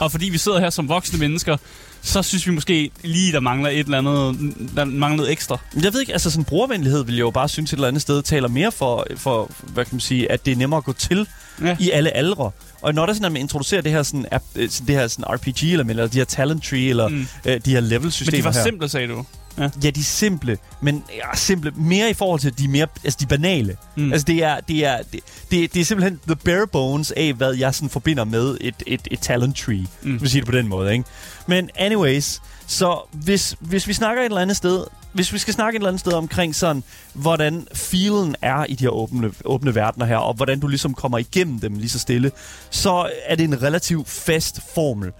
[0.00, 1.56] Og fordi vi sidder her som voksne mennesker,
[2.02, 5.58] så synes vi måske lige, der mangler et eller andet, der mangler noget ekstra.
[5.82, 8.22] Jeg ved ikke, altså sådan brugervenlighed vil jeg jo bare synes et eller andet sted
[8.22, 11.26] taler mere for, for hvad kan man sige, at det er nemmere at gå til
[11.62, 11.76] Ja.
[11.80, 12.50] i alle aldre.
[12.86, 15.24] Og når der sådan, at man introducerer det her, sådan, app, øh, det her sådan
[15.28, 17.26] RPG, eller, eller de her talent tree, eller Mm.
[17.44, 18.62] øh, de her level Men de var her.
[18.62, 19.24] simple, sagde du.
[19.58, 19.62] Ja.
[19.82, 23.26] Ja, de er simple, men ja, simple mere i forhold til de mere, altså de
[23.26, 23.76] banale.
[23.96, 24.12] Mm.
[24.12, 25.20] Altså det er, det er, det,
[25.50, 29.08] det, det er simpelthen the bare bones af, hvad jeg sådan forbinder med et, et,
[29.10, 29.86] et talent tree.
[30.02, 30.16] Mm.
[30.16, 31.04] Hvis sige det på den måde, ikke?
[31.46, 34.84] Men anyways, så hvis, hvis vi snakker et eller andet sted,
[35.16, 36.82] hvis vi skal snakke et eller andet sted omkring sådan,
[37.14, 41.18] hvordan feelen er i de her åbne, åbne verdener her, og hvordan du ligesom kommer
[41.18, 42.30] igennem dem lige så stille,
[42.70, 45.12] så er det en relativt fast formel.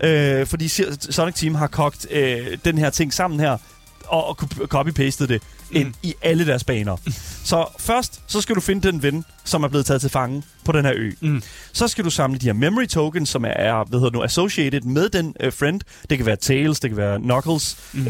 [0.00, 0.68] Øh, fordi
[1.10, 3.58] Sonic Team har kogt øh, den her ting sammen her,
[4.12, 5.94] og, og cop- copy-pastet det ind Mm.
[6.02, 6.96] i alle deres baner.
[7.44, 10.72] så først, så skal du finde den ven, som er blevet taget til fange på
[10.72, 11.10] den her ø.
[11.20, 11.42] Mm.
[11.72, 15.08] Så skal du samle de her memory tokens, som er, hvad hedder nu, associated med
[15.08, 15.80] den uh, friend.
[16.10, 18.00] Det kan være Tails, det kan være Knuckles, Mm.
[18.00, 18.06] uh,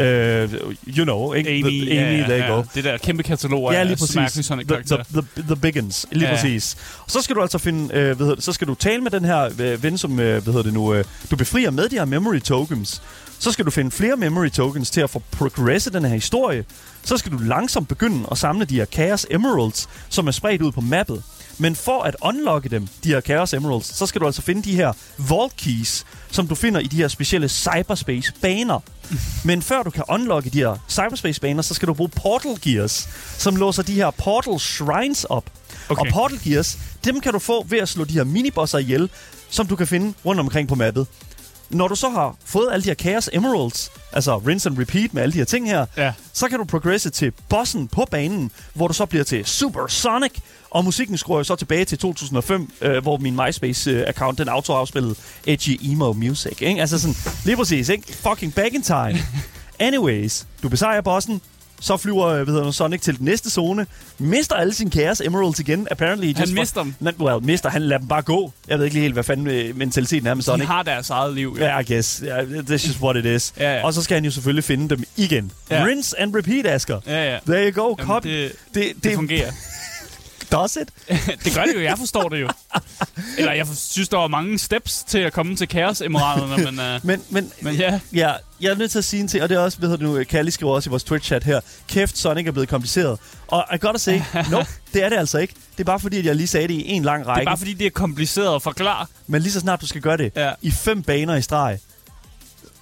[0.97, 1.51] you know, ikke?
[1.51, 2.63] Amy, the, Amy ja, there ja, go.
[2.75, 4.47] Det der kæmpe katalog Ja, lige præcis.
[4.47, 6.35] The, the, the, the biggins, lige Ja.
[6.35, 6.77] præcis.
[7.05, 9.11] Og så skal du altså finde, øh, hvad hedder det, så skal du tale med
[9.11, 11.97] den her øh, ven, som, øh, hvad hedder det nu, øh, du befrier med de
[11.97, 13.03] her memory tokens.
[13.43, 16.65] Så skal du finde flere memory tokens til at få progresse den her historie.
[17.05, 20.73] Så skal du langsomt begynde at samle de her Chaos Emeralds, som er spredt ud
[20.73, 21.23] på mappet.
[21.59, 24.77] Men for at unlocke dem, de her Chaos Emeralds, så skal du altså finde de
[24.77, 28.81] her Vault Keys, som du finder i de her specielle cyberspace-baner.
[29.45, 33.57] Men før du kan unlocke de her cyberspace-baner, så skal du bruge Portal Gears, som
[33.57, 35.51] låser de her Portal Shrines op.
[35.89, 36.01] Okay.
[36.01, 39.11] Og Portal Gears, dem kan du få ved at slå de her minibosser ihjel,
[39.51, 41.07] som du kan finde rundt omkring på mappet.
[41.73, 45.23] Når du så har fået alle de her Chaos Emeralds, altså rinse and repeat med
[45.23, 46.13] alle de her ting her, Ja.
[46.33, 50.33] så kan du progresse til bossen på banen, hvor du så bliver til Super Sonic,
[50.71, 55.15] og musikken skruer jo så tilbage til 2005, øh, hvor min MySpace-account, den autoafspillede
[55.47, 56.53] Edgy Emo Music.
[56.61, 56.81] Ikke?
[56.81, 58.15] Altså sådan, lige præcis, ikke?
[58.17, 59.19] Fucking back in time.
[59.79, 61.41] Anyways, du besejrer bossen,
[61.83, 63.87] så flyver øh, hvad hedder det, Sonic til den næste zone,
[64.19, 66.27] mister alle sine Chaos Emeralds igen, apparently.
[66.27, 66.95] Han just for- mister dem.
[67.01, 68.53] Not, well, mister, han lader dem bare gå.
[68.69, 70.67] Jeg ved ikke lige helt, hvad fanden øh, mentaliteten er med De Sonic.
[70.67, 71.57] har deres eget liv.
[71.61, 72.23] Ja, I guess.
[72.27, 73.53] Yeah, that's just what it is.
[73.59, 73.85] Ja, ja.
[73.85, 75.53] Og så skal han jo selvfølgelig finde dem igen.
[75.71, 75.85] Ja.
[75.85, 77.01] Rinse and repeat, Asger.
[77.07, 77.39] Ja, ja.
[77.47, 77.95] There you go.
[77.99, 79.53] Jamen, det, det, det det, fungerer.
[80.53, 80.89] Does it?
[81.45, 82.49] det gør det jo, jeg forstår det jo.
[83.39, 87.07] Eller jeg synes, der var mange steps til at komme til Chaos Emeralderne, men, uh,
[87.07, 88.01] Men, men, men ja.
[88.13, 90.05] ja, jeg er nødt til at sige en ting, og det er også, ved du
[90.05, 93.19] nu, Kalle skriver også i vores Twitch-chat her, kæft, Sonic er blevet kompliceret.
[93.49, 94.63] Og I gotta say, no,
[94.95, 95.55] det er det altså ikke.
[95.73, 97.47] Det er bare fordi, at jeg lige sagde det i en lang Det er række.
[97.47, 99.07] bare fordi, det er kompliceret at forklare.
[99.27, 100.53] Men lige så snart du skal gøre det Ja.
[100.63, 101.79] i fem baner i streg,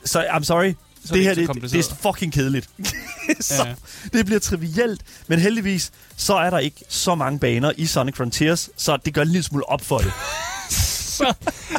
[0.05, 0.75] så I'm sorry,
[1.05, 2.71] Så det det her så det, det er fucking kedeligt.
[3.41, 3.75] så Ja.
[4.19, 8.71] det bliver trivielt, men heldigvis så er der ikke så mange baner i Sonic Frontiers,
[8.77, 10.13] så det gør en lille smule op for det.
[11.21, 11.35] Så,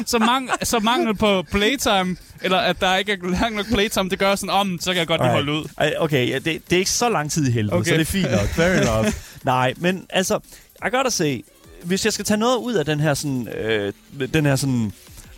[0.06, 4.18] så, mang, så mangel på playtime, eller at der ikke er lang nok playtime, det
[4.18, 5.64] gør sådan, om, så kan jeg godt lige holde ud.
[5.78, 7.90] Ej, Okay, ja, det, det er ikke så lang tid i helvede, okay.
[7.90, 8.48] Så det er fint nok.
[8.48, 9.12] Fair enough.
[9.44, 10.38] Nej, men altså,
[10.86, 11.44] I gotta say,
[11.82, 13.92] hvis jeg skal tage noget ud af den her sådan, øh,
[14.34, 14.92] den her sådan,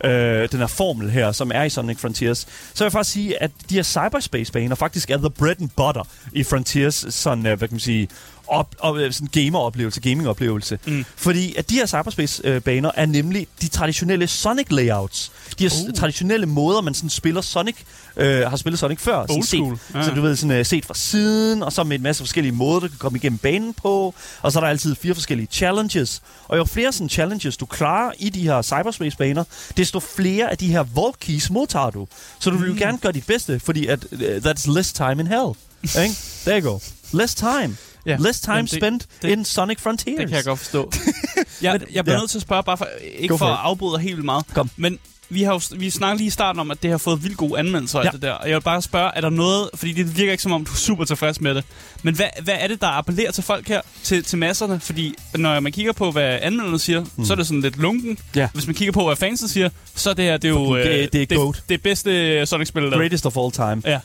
[0.05, 3.43] øh, den her formel her, som er i Sonic Frontiers, så vil jeg faktisk sige,
[3.43, 7.67] at de her cyberspace-baner faktisk er the bread and butter i Frontiers sådan, øh, hvad
[7.67, 8.07] kan man sige,
[8.47, 10.79] op, op, øh, sådan gamer-oplevelse, gaming-oplevelse.
[10.87, 11.05] Mm.
[11.15, 15.31] Fordi at de her cyberspace-baner er nemlig de traditionelle Sonic-layouts.
[15.59, 15.71] De her.
[15.87, 15.93] Uh.
[15.93, 17.75] traditionelle måder, man sådan spiller Sonic,
[18.17, 19.21] øh, har spillet Sonic før.
[19.23, 19.77] Sådan Old set- school.
[19.93, 20.03] Ja.
[20.03, 22.79] Så du ved, sådan uh, set fra siden, og så med en masse forskellige måder,
[22.79, 24.15] du kan komme igennem banen på.
[24.41, 26.21] Og så er der altid fire forskellige challenges.
[26.47, 29.43] Og jo flere sådan challenges, du klarer i de her cyberspace-baner,
[29.77, 32.07] desto flere af de her vault keys modtager du.
[32.39, 32.79] Så du vil jo Mm.
[32.79, 35.49] gerne gøre dit bedste, fordi at, uh, that's less time in hell.
[35.83, 36.15] Ikke?
[36.45, 36.79] There you go.
[37.13, 37.77] Less time.
[38.05, 38.17] Ja.
[38.19, 40.17] Less time Jamen, det- spent det- in Sonic Frontiers.
[40.19, 40.91] Det kan jeg godt forstå.
[41.61, 42.19] jeg, jeg bliver ja.
[42.21, 44.45] nødt til at spørge, bare for, ikke Go for for at afbryde helt vildt meget.
[44.53, 44.69] Kom.
[44.77, 44.99] Men
[45.29, 47.59] vi har jo vi snakkede lige i starten om, at det har fået vildt gode
[47.59, 48.09] anmeldelser Ja.
[48.09, 48.31] det der.
[48.31, 50.71] Og jeg vil bare spørge, er der noget, fordi det virker ikke som om, du
[50.71, 51.63] er super tilfreds med det.
[52.03, 54.79] Men hvad, hvad er det, der appellerer til folk her, til, til masserne?
[54.79, 57.25] Fordi når man kigger på, hvad anmelderne siger, mm.
[57.25, 58.17] så er det sådan lidt lunken.
[58.35, 58.47] Ja.
[58.53, 60.81] Hvis man kigger på, hvad fansen siger, så er det her, det er jo Det-
[60.85, 63.81] øh, det er det, det bedste Sonic-spil, der Greatest of all time.
[63.85, 63.99] Ja.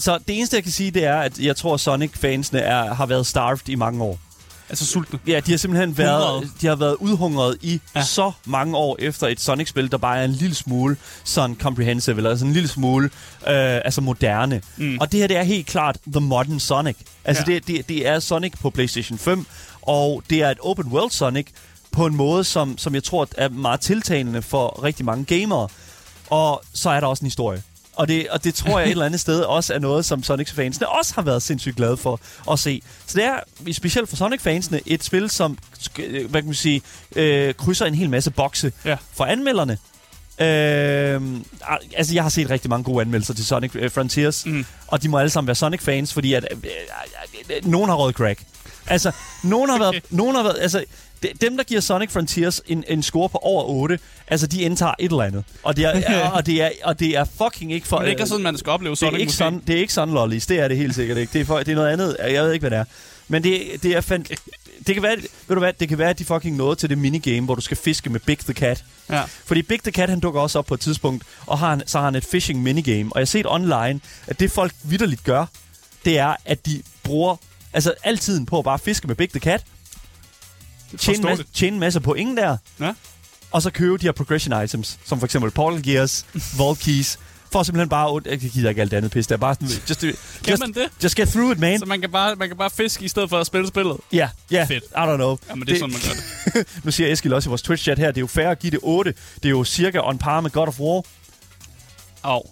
[0.00, 3.26] Så det eneste, jeg kan sige, det er, at jeg tror, Sonic-fansene er, har været
[3.26, 4.18] starved i mange år.
[4.68, 5.18] Altså sultne.
[5.26, 8.02] Ja, de har simpelthen været, de har været udhungret i ja.
[8.04, 12.34] Så mange år efter et Sonic-spil, der bare er en lille smule sådan comprehensive, eller
[12.34, 13.04] sådan en lille smule
[13.46, 14.62] øh, altså moderne.
[14.76, 14.98] Mm.
[15.00, 16.96] Og det her, det er helt klart The Modern Sonic.
[17.24, 17.44] Altså.
[17.48, 17.54] Ja.
[17.54, 19.46] det, det, det er Sonic på PlayStation 5,
[19.82, 21.46] og det er et open world Sonic
[21.92, 25.68] på en måde, som, som jeg tror er meget tiltalende for rigtig mange gamere.
[26.30, 27.62] Og så er der også en historie.
[28.00, 30.88] Og det, og det tror jeg et eller andet sted også er noget, som Sonic-fansene
[30.88, 32.20] også har været sindssygt glade for
[32.52, 32.82] at se.
[33.06, 33.40] Så det er,
[33.72, 35.58] specielt for Sonic-fansene, et spil, som
[35.98, 36.82] øh, hvad kan man sige,
[37.16, 38.96] øh, krydser en hel masse bokse Ja.
[39.16, 39.78] for anmelderne.
[40.40, 41.22] Øh,
[41.96, 44.64] altså, jeg har set rigtig mange gode anmeldelser til Sonic øh, Frontiers, Mm.
[44.86, 48.12] og de må alle sammen være Sonic-fans, fordi at, øh, øh, øh, nogen har råd
[48.12, 48.42] crack.
[48.86, 49.12] Altså,
[49.44, 50.04] nogen har været...
[50.10, 50.84] Nogen har været altså,
[51.40, 53.98] dem, der giver Sonic Frontiers en, en score på over 8,
[54.28, 55.44] altså, de indtager et eller andet.
[55.62, 57.96] Og det er, og det er, og det er fucking ikke for...
[57.96, 59.36] Men det er ikke sådan, man skal opleve det Sonic er ikke måske.
[59.36, 61.32] sådan, det er ikke sådan lollies, det er det helt sikkert ikke.
[61.32, 62.84] Det er, for, det er noget andet, jeg ved ikke, hvad det er.
[63.28, 64.32] Men det, det er fandt...
[64.86, 66.98] Det kan være, ved du hvad, det kan være, at de fucking nåede til det
[66.98, 68.84] minigame, hvor du skal fiske med Big the Cat.
[69.10, 69.22] Ja.
[69.44, 71.98] Fordi Big the Cat, han dukker også op på et tidspunkt, og har han, så
[71.98, 73.12] har han et fishing minigame.
[73.12, 75.46] Og jeg har set online, at det folk vidderligt gør,
[76.04, 77.36] det er, at de bruger
[77.72, 79.64] altså altid på at bare fiske med Big the Cat,
[80.98, 82.92] tjene en, masse, tjene en masse point der, Ja.
[83.50, 86.26] og så købe de her progression items, som for eksempel Portal Gears,
[86.58, 87.18] Vault Keys,
[87.52, 88.20] for simpelthen bare...
[88.26, 89.68] Jeg gider ikke alt andet pis, det er bare sådan...
[89.88, 90.14] Just, Kan
[90.50, 90.88] just, man det?
[91.02, 91.78] just get through it, man.
[91.78, 93.96] Så man kan, bare, man kan bare fiske i stedet for at spille spillet?
[94.12, 94.84] Ja, ja, Fedt.
[94.84, 95.36] I don't know.
[95.48, 96.00] Jamen, det er sådan, man
[96.54, 96.68] gør det.
[96.84, 98.78] Nu siger Eskild også i vores Twitch-chat her, det er jo fair at give det
[98.82, 99.14] 8.
[99.36, 101.02] Det er jo cirka on par med God of War.
[102.22, 102.42] Au.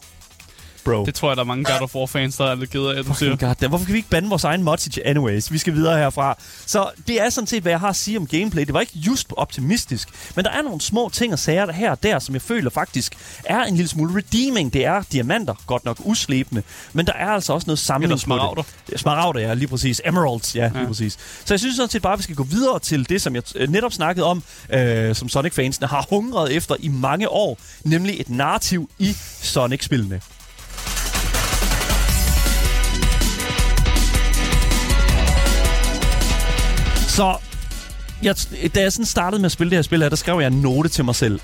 [0.93, 1.05] Bro.
[1.07, 3.07] Det tror jeg, der er mange God of War-fans, der er lidt ked af, at
[3.07, 3.36] du siger.
[3.36, 3.68] God damn.
[3.68, 5.53] Hvorfor kan vi ikke bande vores egen mods anyways?
[5.53, 6.36] Vi skal videre herfra.
[6.66, 8.64] Så det er sådan set, hvad jeg har at sige om gameplay.
[8.64, 11.91] Det var ikke just optimistisk, men der er nogle små ting og sager der her
[11.91, 13.12] og der, som jeg føler faktisk
[13.45, 14.72] er en lille smule redeeming.
[14.72, 16.62] Det er diamanter, godt nok uslæbende,
[16.93, 18.62] men der er altså også noget sammenhæng Eller smaragder.
[18.62, 19.01] på det.
[19.01, 20.01] Smaragder, ja, lige præcis.
[20.05, 20.86] Emeralds, ja, lige Ja.
[20.86, 21.12] præcis.
[21.45, 23.43] Så jeg synes sådan set bare, at vi skal gå videre til det, som jeg
[23.55, 28.28] øh, netop snakkede om, øh, som Sonic-fansene har hungret efter i mange år, nemlig et
[28.30, 29.12] narrativ i
[29.43, 30.20] Sonic-spillene.
[37.19, 37.37] Så
[38.23, 38.37] jeg,
[38.75, 40.61] da jeg sådan startede med at spille det her spil her, der skrev jeg en
[40.61, 41.41] note til mig selv.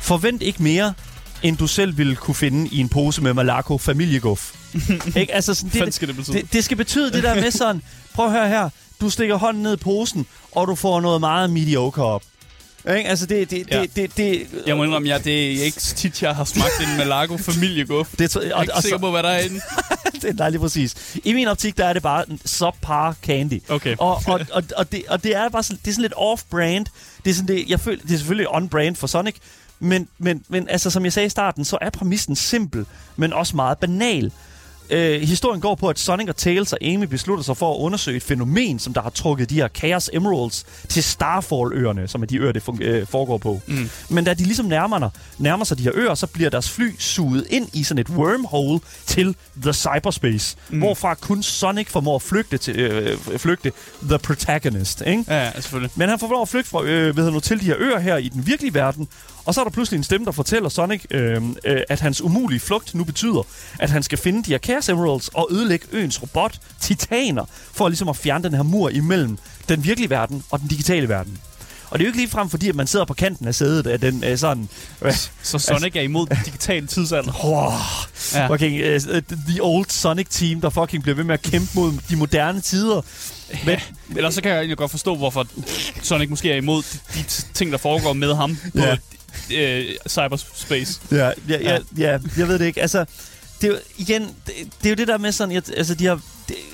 [0.00, 0.94] Forvent ikke mere,
[1.42, 4.54] end du selv ville kunne finde i en pose med Malaco familieguff.
[5.20, 5.34] ikke?
[5.34, 6.36] Altså sådan, det, skal det betyde?
[6.36, 7.82] det, det skal betyde det der med sådan,
[8.14, 8.70] prøv at høre her,
[9.00, 12.22] du stikker hånden ned i posen, og du får noget meget mediocre op.
[12.88, 13.10] Ikke?
[13.10, 13.80] Altså det, det, Ja.
[13.82, 16.96] det, det, det, Jeg må indrømme, jeg, det er ikke tit, jeg har smagt en
[16.98, 18.10] Malago familieguff.
[18.18, 19.60] det, Jeg er ikke sikker på, hvad der er inde.
[20.22, 21.16] det er lige præcis.
[21.24, 23.62] I min optik, der er det bare en subpar candy.
[23.68, 23.96] Okay.
[23.98, 26.84] Og, og, og, og, det, og det er bare sådan, det er sådan lidt off-brand.
[27.24, 29.34] Det er, sådan det, jeg føler, det er selvfølgelig on-brand for Sonic,
[29.80, 33.56] men, men, men altså, som jeg sagde i starten, så er præmissen simpel, men også
[33.56, 34.32] meget banal.
[34.90, 38.16] Øh, historien går på, at Sonic og Tails og Amy beslutter sig for at undersøge
[38.16, 42.38] et fænomen, som der har trukket de her Chaos Emeralds til Starfall-øerne, som er de
[42.38, 43.60] øer, det øh, foregår på.
[43.66, 43.90] Mm.
[44.08, 47.46] Men da de ligesom nærmer, nærmer sig de her øer, så bliver deres fly suget
[47.50, 50.78] ind i sådan et wormhole til the cyberspace, mm.
[50.78, 53.72] hvorfra kun Sonic formår at flygte, til, øh, flygte
[54.02, 55.02] the protagonist.
[55.06, 55.24] Ikke?
[55.28, 55.90] Ja, selvfølgelig.
[55.96, 58.16] Men han får lov at flygte fra, øh, hedder nu, til de her øer her
[58.16, 59.08] i den virkelige verden,
[59.44, 62.60] og så er der pludselig en stemme, der fortæller Sonic, øh, øh, at hans umulige
[62.60, 63.42] flugt nu betyder,
[63.78, 68.08] at han skal finde de her Chaos Emeralds og ødelægge øens robot, Titaner, for ligesom
[68.08, 69.38] at fjerne den her mur imellem
[69.68, 71.38] den virkelige verden og den digitale verden.
[71.90, 73.86] Og det er jo ikke lige frem, fordi at man sidder på kanten af sædet
[73.86, 74.68] af den øh, sådan...
[75.02, 75.12] Øh,
[75.42, 77.32] Så Sonic er imod den digitale tidsalder.
[77.44, 77.72] oh,
[78.34, 78.46] Ja.
[78.48, 82.16] fucking, uh, the old Sonic team, der fucking bliver ved med at kæmpe mod de
[82.16, 83.00] moderne tider.
[83.66, 83.78] Men,
[84.16, 85.46] Ellers så kan jeg egentlig godt forstå, hvorfor
[86.02, 87.24] Sonic måske er imod de, de
[87.54, 88.96] ting, der foregår med ham på Ja.
[89.54, 91.00] Øh, cyberspace.
[91.10, 91.16] Ja,
[91.48, 92.18] ja, ja, Ja.
[92.38, 92.80] jeg ved det ikke.
[92.82, 93.04] Altså,
[93.60, 96.06] det er jo, igen, det, det er jo det der med sådan, at, altså, de
[96.06, 96.20] har,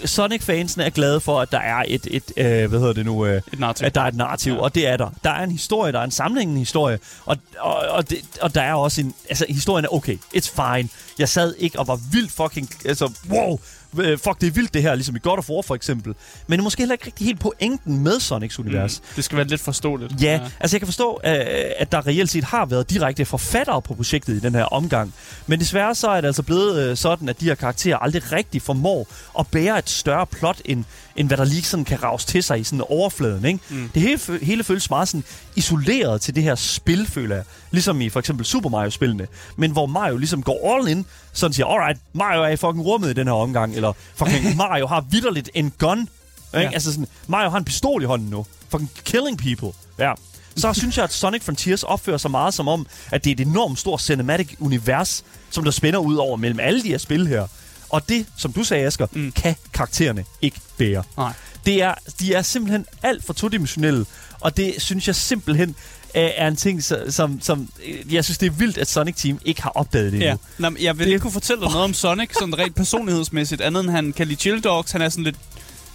[0.04, 3.42] Sonic-fansene er glade for, at der er et, et øh, hvad hedder det nu, øh,
[3.52, 3.86] Et narrativ.
[3.86, 4.52] at der er et narrativ.
[4.52, 4.58] Ja.
[4.58, 5.10] og det er der.
[5.24, 8.62] Der er en historie, der er en sammenhængende historie, og, og, og, det, og der
[8.62, 10.88] er også en, altså historien er okay, it's fine.
[11.18, 13.58] Jeg sad ikke og var vildt fucking, altså, wow,
[13.98, 16.14] øh, fuck, det er vildt det her, ligesom i God of War for eksempel.
[16.46, 19.00] Men det er måske heller ikke rigtig helt pointen med Sonics univers.
[19.00, 19.06] Mm.
[19.16, 20.22] Det skal være lidt forståeligt.
[20.22, 21.32] Ja, altså jeg kan forstå, øh,
[21.78, 25.14] at der reelt set har været direkte forfattere på projektet i den her omgang.
[25.46, 28.62] Men desværre så er det altså blevet øh, sådan, at de her karakterer aldrig rigtig
[28.62, 29.06] formår
[29.38, 30.84] at bære et større plot, end,
[31.18, 33.44] end hvad der lige sådan kan rages til sig i sådan overfladen.
[33.44, 33.60] Ikke?
[33.68, 33.90] Mm.
[33.94, 35.24] Det hele, hele føles meget sådan
[35.56, 37.44] isoleret til det her spil, føler jeg.
[37.70, 39.26] Ligesom i for eksempel Super Mario-spillene.
[39.56, 43.10] Men hvor Mario ligesom går all in, sådan siger, alright, Mario er i fucking rummet
[43.10, 43.74] i den her omgang.
[43.74, 46.00] Eller fucking Mario har vidderligt en gun.
[46.00, 46.08] Ikke?
[46.54, 46.70] Ja.
[46.70, 48.46] Altså sådan, Mario har en pistol i hånden nu.
[48.68, 49.78] Fucking killing people.
[49.98, 50.12] Ja.
[50.56, 53.40] Så synes jeg, at Sonic Frontiers opfører sig meget som om, at det er et
[53.40, 57.46] enormt stort cinematic univers, som der spænder ud over mellem alle de her spil her.
[57.90, 59.32] Og det, som du sagde, Asger, mm.
[59.32, 61.02] Kan karaktererne ikke bære.
[61.16, 61.32] Nej.
[61.66, 64.06] Det er, de er simpelthen alt for todimensionelle,
[64.40, 65.76] og det synes jeg simpelthen
[66.14, 69.62] er, en ting, som, som øh, jeg synes, det er vildt, at Sonic Team ikke
[69.62, 70.24] har opdaget det Ja.
[70.30, 70.38] endnu.
[70.58, 73.60] Nå, men jeg vil Det- ikke kunne fortælle dig noget om Sonic, sådan rent personlighedsmæssigt,
[73.60, 74.92] andet end han kan lide chill dogs.
[74.92, 75.36] Han er sådan lidt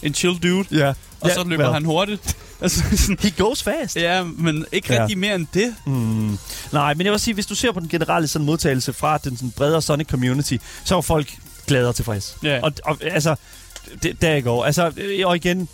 [0.04, 0.94] en chill dude, Ja.
[1.20, 2.38] og så løber han hurtigt.
[2.62, 3.96] altså, sådan, He goes fast.
[3.96, 5.02] ja, men ikke Ja.
[5.02, 5.76] rigtig mere end det.
[5.86, 6.38] Mm.
[6.72, 9.38] Nej, men jeg vil sige, hvis du ser på den generelle sådan, modtagelse fra den
[9.38, 11.36] sådan, bredere Sonic community, så er folk
[11.68, 12.38] glade og tilfreds.
[12.44, 12.60] Ja.
[12.64, 13.36] Og, og altså,
[14.04, 14.66] det, der går.
[14.66, 15.70] Altså, øh, og igen,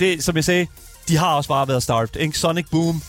[0.00, 0.66] det, som jeg sagde,
[1.08, 2.16] de har også bare været starved.
[2.16, 2.38] Ikke?
[2.38, 3.02] Sonic Boom,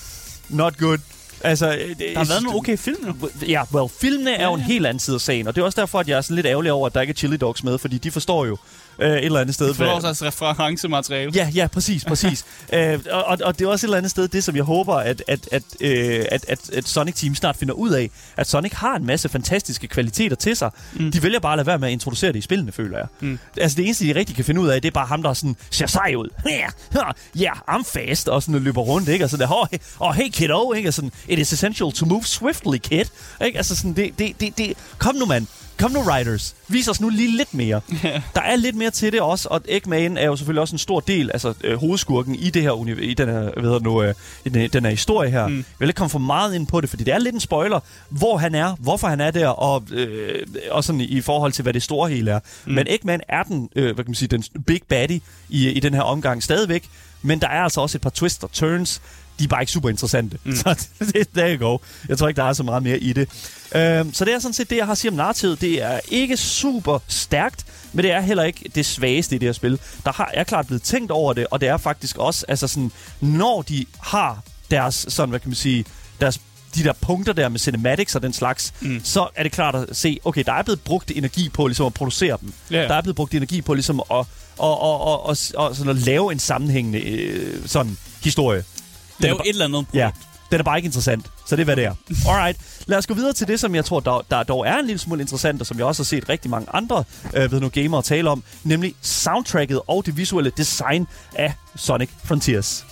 [0.50, 0.98] not good.
[1.44, 3.30] Altså, det, Der har været nogle okay film nu.
[3.48, 4.66] Ja, well, filmene er Ja, jo en ja.
[4.66, 6.46] helt anden side af sagen, og det er også derfor, at jeg er sådan lidt
[6.48, 8.58] ærgerlig over, at der ikke er chili dogs med, fordi de forstår jo
[9.00, 9.68] øh, et eller andet sted.
[9.68, 11.32] Det får også altså referencemateriale.
[11.36, 12.46] Ja, ja, præcis, præcis.
[12.74, 14.96] øh, og, og- og det er også et eller andet sted, det som jeg håber,
[14.96, 18.72] at, at, at, øh, at, at, at Sonic Team snart finder ud af, at Sonic
[18.74, 20.72] har en masse fantastiske kvaliteter til sig.
[20.94, 21.12] Mm.
[21.12, 23.08] De vælger bare at lade være med at introducere det i spillene, føler jeg.
[23.20, 23.39] Mm.
[23.58, 25.56] Altså det eneste, de rigtig kan finde ud af, det er bare ham, der sådan
[25.72, 26.28] ser sej ud.
[27.36, 29.26] Ja, yeah, I'm fast, og sådan løber rundt, ikke?
[29.26, 30.89] Og sådan der, oh, hey, oh, hey kiddo, ikke?
[30.89, 33.06] Og sådan, it is essential to move swiftly, kid.
[33.46, 33.58] Ikke?
[33.58, 35.48] Altså sådan, det, det, det, det, kom nu, mand.
[35.78, 36.55] Kom nu, Riders.
[36.67, 37.82] Vis os nu lige lidt mere.
[38.36, 40.99] Der er lidt mere til det også, og Eggman er jo selvfølgelig også en stor
[40.99, 44.13] del, altså øh, hovedskurken i det her uni- i den her, det nu, øh,
[44.45, 45.47] i den, den her historie her.
[45.47, 45.55] Mm.
[45.57, 47.80] Jeg vil ikke komme for meget ind på det, fordi det er lidt en spoiler,
[48.09, 51.63] hvor han er, hvorfor han er der, og, øh, og sådan i, i forhold til,
[51.63, 52.39] hvad det store hele er.
[52.65, 52.74] Mm.
[52.74, 55.93] Men Eggman er den, øh, hvad kan man sige, den big baddie i, i den
[55.93, 56.89] her omgang stadigvæk,
[57.21, 59.01] men der er altså også et par twists og turns.
[59.40, 60.38] De er bare ikke super interessante.
[60.44, 60.56] Mm.
[60.62, 61.78] Så det, der go.
[62.10, 63.30] Jeg tror ikke, der er så meget mere i det.
[63.76, 65.62] Øhm, så det er sådan set det, jeg har at sige om narrativet.
[65.62, 69.54] Det er ikke super stærkt, men det er heller ikke det svageste i det her
[69.54, 69.80] spil.
[70.06, 72.92] Der har, er klart blevet tænkt over det, og det er faktisk også, altså sådan,
[73.22, 75.86] når de har deres, sådan, hvad kan man sige,
[76.22, 76.40] deres
[76.76, 79.02] de der punkter der med cinematics og den slags, mm.
[79.04, 81.94] så er det klart at se, okay, der er blevet brugt energi på ligesom at
[81.94, 82.54] producere dem.
[82.72, 82.82] Ja.
[82.82, 84.28] Der er blevet brugt energi på ligesom at, og,
[84.58, 88.64] og, og, og, og sådan at lave en sammenhængende øh, sådan historie.
[89.24, 90.11] Den er Lav ba- et eller andet Ja,
[90.51, 91.26] den er bare ikke interessant.
[91.47, 91.93] Så det er, hvad det er.
[92.30, 92.57] Alright,
[92.88, 94.99] lad os gå videre til det, som jeg tror, der, der dog er en lille
[94.99, 97.03] smule interessant, og som jeg også har set rigtig mange andre
[97.34, 102.86] øh, ved nu gamere tale om, nemlig soundtracket og det visuelle design af Sonic Frontiers.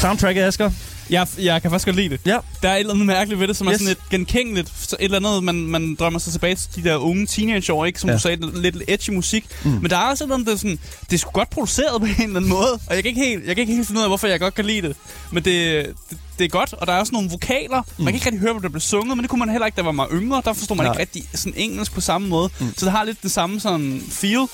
[0.00, 0.70] Soundtracket, Asger?
[1.10, 2.20] Jeg, jeg kan faktisk godt lide det.
[2.26, 2.38] Ja.
[2.62, 3.72] Der er et eller andet mærkeligt ved det, som yes.
[3.74, 4.72] Er sådan lidt genkendeligt.
[4.88, 8.00] Så et eller andet, man, man drømmer sig tilbage til de der unge teenageår, ikke?
[8.00, 8.14] Som Ja.
[8.14, 9.44] du sagde, lidt edgy musik.
[9.64, 9.70] Mm.
[9.70, 10.78] Men der er også et eller andet, der er sådan,
[11.10, 12.72] det er sgu godt produceret på en eller anden måde.
[12.72, 14.54] Og jeg kan ikke helt, jeg kan ikke helt finde ud af, hvorfor jeg godt
[14.54, 14.96] kan lide det.
[15.32, 17.82] Men det, det, det er godt, og der er også nogle vokaler.
[17.82, 18.04] Mm.
[18.04, 19.76] Man kan ikke rigtig høre, hvad der bliver sunget, men det kunne man heller ikke,
[19.76, 20.42] da man var yngre.
[20.44, 20.92] Der forstod man Nej.
[20.92, 22.50] ikke rigtig sådan engelsk på samme måde.
[22.60, 22.74] Mm.
[22.76, 24.46] Så det har lidt det samme sådan feel.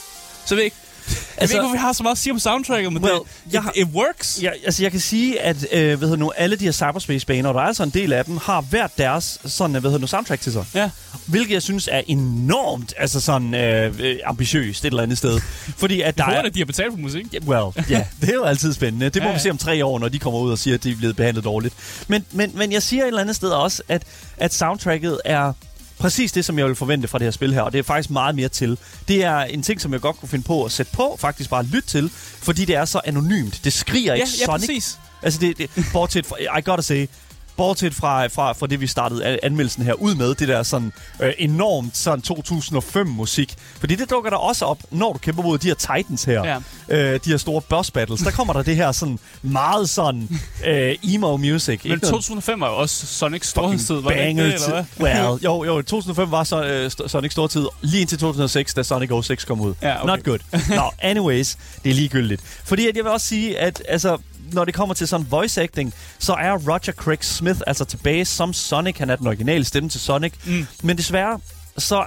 [0.46, 0.76] Så jeg ved ikke,
[1.10, 3.14] jeg Altså- ved ikke, hvorfor vi har så meget at sige om soundtracket, men Well,
[3.14, 4.38] det, jeg it, it works.
[4.42, 7.54] Ja, altså jeg kan sige, at øh, hvad hedder nu, alle de her cyberspace-baner, og
[7.54, 10.40] der er altså en del af dem, har hvert deres sådan, hvad hedder nu, soundtrack
[10.40, 10.64] til sig.
[10.74, 10.90] Ja.
[11.26, 15.40] Hvilket jeg synes er enormt altså sådan, øh, øh, ambitiøst et eller andet sted.
[15.76, 16.42] Fordi at der Jeg er...
[16.42, 17.26] at de har betalt for musik.
[17.32, 19.08] Ja, Well, ja, det er jo altid spændende.
[19.08, 19.42] Det må Ja, vi ja.
[19.42, 21.44] se om tre år, når de kommer ud og siger, at de er blevet behandlet
[21.44, 21.74] dårligt.
[22.08, 24.02] Men, men, men jeg siger et eller andet sted også, at,
[24.36, 25.52] at soundtracket er
[26.00, 28.10] præcis det, som jeg vil forvente fra det her spil her, og det er faktisk
[28.10, 28.78] meget mere til.
[29.08, 31.62] Det er en ting, som jeg godt kunne finde på at sætte på, faktisk bare
[31.64, 32.10] lytte til,
[32.42, 33.60] fordi det er så anonymt.
[33.64, 34.60] Det skriger Ja, ikke ja, Sonic.
[34.60, 34.98] præcis.
[35.22, 37.06] Altså, det, det, bortset fra, I gotta say,
[37.56, 40.92] bortset fra, fra, fra det, vi startede an- anmeldelsen her ud med, det der sådan
[41.20, 43.54] øh, enormt sådan 2005-musik.
[43.80, 46.44] Fordi det dukker der også op, når du kæmper mod de her Titans her.
[46.44, 46.58] Ja.
[47.14, 48.20] Øh, de her store boss battles.
[48.20, 50.28] Der kommer der det her sådan meget sådan
[50.66, 51.80] øh, emo music.
[51.84, 54.84] Men 2005 var jo også Sonics storhedstid, var det ikke det, eller hvad?
[55.00, 59.10] Well, jo, jo, 2005 var så, øh, St- Sonic stortid, lige indtil 2006, da Sonic
[59.24, 59.74] 06 kom ud.
[59.82, 60.06] Ja, okay.
[60.06, 60.38] Not good.
[60.76, 62.42] Nå, anyways, det er ligegyldigt.
[62.64, 64.18] Fordi at jeg vil også sige, at altså,
[64.54, 68.52] når det kommer til sådan voice acting, så er Roger Craig Smith altså tilbage som
[68.52, 68.98] Sonic.
[68.98, 70.32] Han er den originale stemme til Sonic.
[70.46, 70.66] Mm.
[70.82, 71.40] Men desværre,
[71.78, 72.06] så...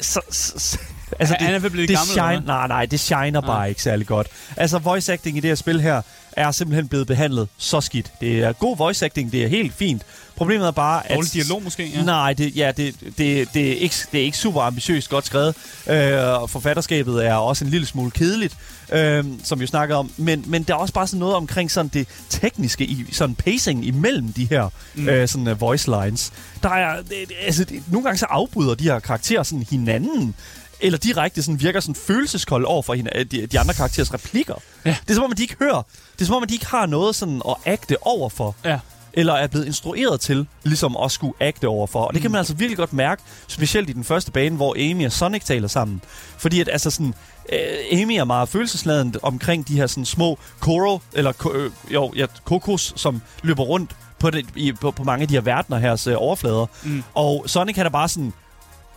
[0.00, 0.78] så, så, så
[1.20, 3.66] altså, Han- han er blevet det gammel, shine, nej, nej, det shiner bare Nej.
[3.66, 4.26] ikke særlig godt.
[4.56, 6.02] Altså, voice acting i det her spil her
[6.36, 8.12] er simpelthen blevet behandlet så skidt.
[8.20, 10.02] Det er god voice acting, det er helt fint.
[10.36, 11.16] Problemet er bare, at...
[11.16, 12.02] Dårlig dialog måske, ja.
[12.02, 15.54] Nej, det, ja, det, det, det, er ikke, det er ikke super ambitiøst godt skrevet.
[15.86, 18.56] Øh, forfatterskabet er også en lille smule kedeligt,
[18.92, 20.10] øh, som vi jo snakkede om.
[20.16, 23.86] Men, men der er også bare sådan noget omkring sådan det tekniske, i sådan pacing
[23.86, 25.08] imellem de her mm.
[25.08, 26.32] øh, sådan, uh, voice lines.
[26.62, 30.34] Der er, det, altså, det, nogle gange så afbryder de her karakterer sådan hinanden
[30.82, 34.54] eller direkte sådan virker sådan følelseskold over for hende, de, de andre karakterers replikker.
[34.84, 34.96] Ja.
[35.02, 35.82] Det er som om, at de ikke hører.
[36.12, 38.78] Det er som om, at de ikke har noget sådan at agte over for Ja.
[39.12, 42.04] eller er blevet instrueret til ligesom at skulle agte overfor.
[42.04, 45.06] Og det kan man altså virkelig godt mærke, specielt i den første bane, hvor Amy
[45.06, 46.00] og Sonic taler sammen.
[46.38, 47.14] Fordi at altså sådan,
[47.52, 52.12] øh, Amy er meget følelsesladen omkring de her sådan små Koro, eller ko- øh, jo,
[52.16, 55.78] ja, kokos, som løber rundt på, det, i, på, på mange af de her verdener
[55.78, 56.66] her øh, overflader.
[56.82, 57.02] Mm.
[57.14, 58.32] Og Sonic han er bare sådan,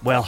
[0.06, 0.22] well,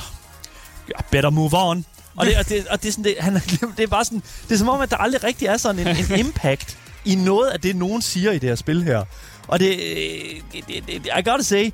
[0.90, 1.86] I better move on.
[2.16, 3.34] Og det, og det, og det, er sådan, det, han,
[3.78, 5.98] det er bare sådan, det er som om, at der aldrig rigtig er sådan en,
[5.98, 9.04] en impact i noget af det, nogen siger i det her spil her.
[9.48, 9.80] Og det,
[10.54, 11.66] det, det, det I gotta say,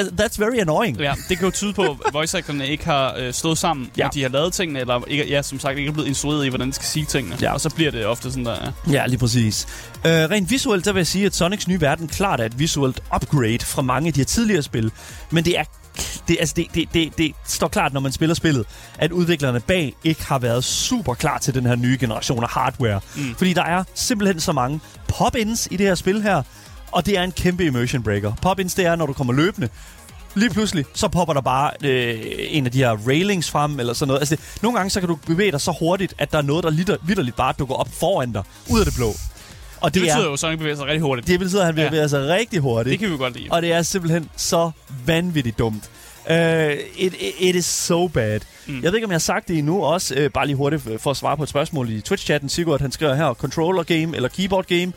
[0.00, 1.00] uh, that's very annoying.
[1.00, 4.02] Ja, det kan jo tyde på, at voice actorne ikke har øh, stået sammen, Ja.
[4.02, 6.48] når de har lavet tingene, eller ikke, ja, som sagt ikke er blevet instrueret i,
[6.48, 7.36] hvordan de skal sige tingene.
[7.40, 7.52] Ja.
[7.52, 8.92] Og så bliver det ofte sådan der, ja.
[8.92, 9.66] Ja, lige præcis.
[9.94, 13.02] Uh, rent visuelt, der vil jeg sige, at Sonics nye verden klart er et visuelt
[13.14, 14.90] upgrade fra mange af de her tidligere spil.
[15.30, 15.64] Men det er
[16.28, 18.66] det, altså det, det, det, det står klart, når man spiller spillet,
[18.98, 23.00] at udviklerne bag ikke har været super klar til den her nye generation af hardware.
[23.16, 23.34] Mm.
[23.34, 26.42] Fordi der er simpelthen så mange pop-ins i det her spil her,
[26.92, 28.32] og det er en kæmpe immersion breaker.
[28.42, 29.68] Pop-ins, det er, når du kommer løbende,
[30.34, 34.08] lige pludselig, så popper der bare øh, en af de her railings frem, eller sådan
[34.08, 34.20] noget.
[34.20, 36.64] Altså, det, nogle gange, så kan du bevæge dig så hurtigt, at der er noget,
[36.64, 39.12] der litter, vidderligt bare dukker op foran dig, ud af det blå.
[39.82, 41.26] Og Det det, betyder er, jo, at Sonic bevæger sig rigtig hurtigt.
[41.28, 41.88] det betyder, at han Ja.
[41.88, 42.90] bevæger sig rigtig hurtigt.
[42.92, 43.48] Det kan vi godt lide.
[43.50, 44.70] Og det er simpelthen så
[45.06, 45.90] vanvittigt dumt.
[46.30, 48.40] Uh, it, it, it is so bad.
[48.66, 48.74] Mm.
[48.74, 50.14] Jeg ved ikke, om jeg har sagt det endnu også.
[50.24, 52.48] Uh, bare lige hurtigt for at svare på et spørgsmål i Twitch-chatten.
[52.48, 54.92] Sigurd, han skriver her, controller game eller keyboard game?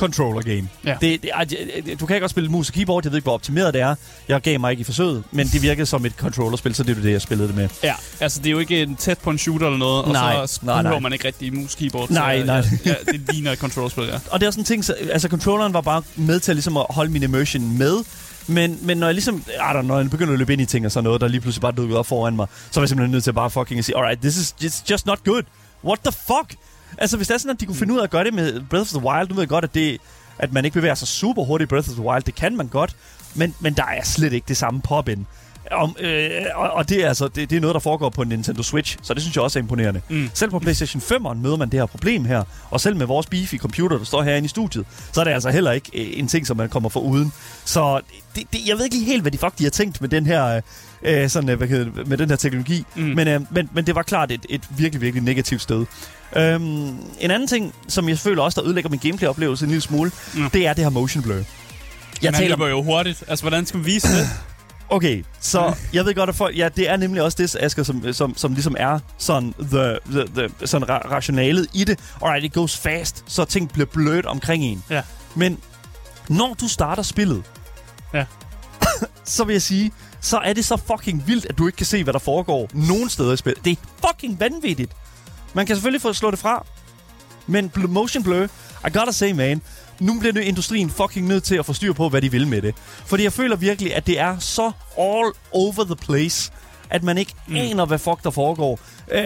[0.00, 0.68] Controller game.
[0.84, 0.96] Ja.
[1.00, 3.04] Det, det, du kan ikke også spille mus og keyboard.
[3.04, 3.94] Jeg ved ikke, hvor optimeret det er.
[4.28, 7.02] Jeg gav mig ikke i forsøget, men det virkede som et controllerspil, så det er
[7.02, 7.68] det, jeg spillede det med.
[7.82, 10.48] Ja, altså det er jo ikke en tæt på en shooter eller noget, Nej, og
[10.48, 10.98] så nej, nej.
[10.98, 12.10] man ikke rigtig mus keyboard.
[12.10, 12.56] Nej, så, nej.
[12.56, 14.18] Ja, ja, det ligner et controlspil, ja.
[14.30, 16.86] Og det er sådan en ting, så, altså controlleren var bare med til ligesom at
[16.90, 17.96] holde min immersion med.
[18.46, 20.66] Men, men når jeg ligesom, I don't know, når jeg begynder at løbe ind i
[20.66, 22.88] ting og sådan noget, der lige pludselig bare dukkede op foran mig, så var jeg
[22.88, 25.42] simpelthen nødt til at bare fucking at sige, alright, this is it's just not good.
[25.84, 26.54] What the fuck?
[26.98, 28.60] Altså, hvis det er sådan, at de kunne finde ud af at gøre det med
[28.70, 30.00] Breath of the Wild, nu ved jeg godt, at, det,
[30.38, 32.22] at man ikke bevæger sig super hurtigt i Breath of the Wild.
[32.22, 32.96] Det kan man godt,
[33.34, 35.26] men, men der er slet ikke det samme pop-in.
[35.70, 38.28] Om, øh, og, og det er altså det, det er noget, der foregår på en
[38.28, 40.00] Nintendo Switch, så det synes jeg også er imponerende.
[40.08, 40.30] Mm.
[40.34, 43.54] Selv på PlayStation 5'eren møder man det her problem her, og selv med vores beefy
[43.56, 46.46] computer, der står herinde i studiet, så er det altså heller ikke øh, en ting,
[46.46, 47.32] som man kommer for uden.
[47.64, 48.00] Så
[48.34, 50.26] det, det, jeg ved ikke lige helt, hvad de fuck de har tænkt med den
[50.26, 50.62] her, øh,
[51.28, 53.02] sådan, øh, hvad hedder, det, med den her teknologi, mm.
[53.02, 55.86] men, øh, men, men det var klart et, et virkelig, virkelig negativt sted.
[56.36, 56.62] Øhm,
[57.20, 60.50] en anden ting, som jeg føler også, der ødelægger min gameplay-oplevelse en lille smule, mm.
[60.50, 61.34] det er det her motion blur.
[62.22, 63.24] Jeg taler jo hurtigt.
[63.28, 64.26] Altså, hvordan skal man vise det?
[64.92, 68.12] Okay, så jeg ved godt, at folk, ja, det er nemlig også det, Asger, som,
[68.12, 71.98] som, som ligesom er sådan, the, the, the, sådan ra- rationalet i det.
[72.22, 74.82] Alright, it goes fast, så ting bliver blødt omkring en.
[74.90, 75.02] Ja.
[75.34, 75.58] Men
[76.28, 77.42] når du starter spillet,
[78.14, 78.24] Ja.
[79.24, 82.02] så vil jeg sige, så er det så fucking vildt, at du ikke kan se,
[82.04, 83.64] hvad der foregår nogen steder i spillet.
[83.64, 84.92] Det er fucking vanvittigt.
[85.54, 86.66] Man kan selvfølgelig få slå det fra,
[87.46, 88.44] men bl- motion blur,
[88.86, 89.62] I gotta say, man,
[90.00, 92.62] nu bliver nu industrien fucking nødt til at få styr på, hvad de vil med
[92.62, 92.74] det.
[93.06, 96.52] Fordi jeg føler virkelig, at det er så all over the place,
[96.90, 97.56] at man ikke mm.
[97.56, 98.80] aner, hvad fuck der foregår.
[99.12, 99.22] Øh,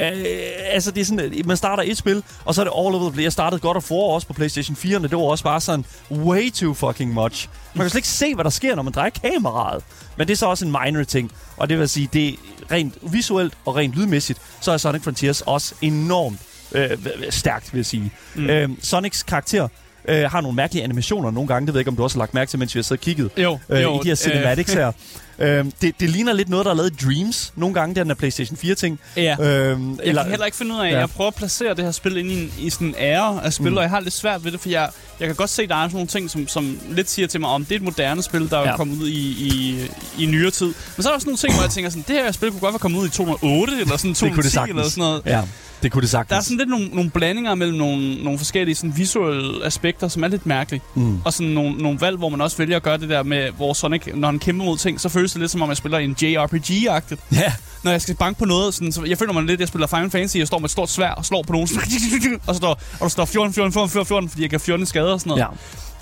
[0.70, 3.12] altså, det er sådan, man starter et spil, og så er det all over the
[3.12, 3.24] place.
[3.24, 5.84] Jeg startede godt og for også på PlayStation 4, og det var også bare sådan
[6.10, 7.48] way too fucking much.
[7.74, 9.84] Man kan slet ikke se, hvad der sker, når man drejer kameraet.
[10.16, 11.32] Men det er så også en minor ting.
[11.56, 12.34] Og det vil sige, det er
[12.70, 16.38] rent visuelt og rent lydmæssigt, så er Sonic Frontiers også enormt
[16.72, 16.90] øh,
[17.30, 18.12] stærkt, vil jeg sige.
[18.34, 18.46] Mm.
[18.46, 19.68] Øh, Sonics karakter
[20.08, 21.66] øh, har nogle mærkelige animationer nogle gange.
[21.66, 23.00] Det ved jeg ikke, om du også har lagt mærke til, mens vi har siddet
[23.00, 24.80] og kigget Jo, øh, jo, i de her cinematics øh.
[24.80, 24.92] her.
[25.38, 27.52] Øh, det, det ligner lidt noget, der er lavet i Dreams.
[27.56, 29.00] Nogle gange, den der PlayStation 4-ting.
[29.16, 29.36] Ja.
[29.40, 30.98] Øhm, Jeg kan heller ikke finde ud af, Ja.
[30.98, 33.52] jeg prøver at placere det her spil ind i, en, i sådan en ære af
[33.52, 33.76] spil, Mm.
[33.76, 34.88] og jeg har lidt svært ved det, for jeg,
[35.20, 37.50] jeg kan godt se, der er sådan nogle ting, som, som lidt siger til mig,
[37.50, 38.68] om det er et moderne spil, der er Ja.
[38.70, 38.76] ja.
[38.76, 39.12] kommet ud i,
[39.48, 39.80] i,
[40.18, 40.66] i nyere tid.
[40.66, 42.60] Men så er der også nogle ting, hvor jeg tænker sådan, det her spil kunne
[42.60, 45.22] godt være kommet ud i 2008, eller sådan det kunne det 2010, eller sådan noget.
[45.26, 45.42] Ja,
[45.84, 46.28] det kunne det sagtens.
[46.28, 50.24] Der er sådan lidt nogle, nogle blandinger mellem nogle, nogle forskellige sådan visuelle aspekter, som
[50.24, 50.82] er lidt mærkelige.
[50.94, 51.18] Mm.
[51.24, 53.72] Og sådan nogle, nogle valg, hvor man også vælger at gøre det der med, hvor
[53.72, 56.16] Sonic, når han kæmper mod ting, så føles det lidt som om, jeg spiller en
[56.22, 57.20] JRPG-agtigt.
[57.32, 59.68] Ja, Når jeg skal banke på noget, sådan, så jeg føler mig lidt, at jeg
[59.68, 61.68] spiller Final Fantasy, jeg står med et stort svær og slår på nogen,
[62.46, 64.86] og så står, og der står 14, 14, 14, 14, 14, fordi jeg kan 14
[64.86, 65.40] skader og sådan noget.
[65.40, 65.46] ja.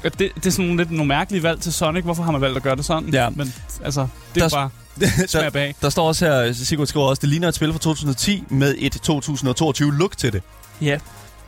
[0.02, 2.04] Det, det er sådan lidt nogle mærkelige valg til Sonic.
[2.04, 3.08] Hvorfor har man valgt at gøre det sådan?
[3.14, 3.28] Ja.
[3.30, 4.70] Men altså, det er bare
[5.32, 5.74] der, bag.
[5.82, 8.92] der står også her, Sigurd skriver også, det ligner et spil fra 2010 med et
[8.92, 10.42] 2022 look til det.
[10.80, 10.98] Ja.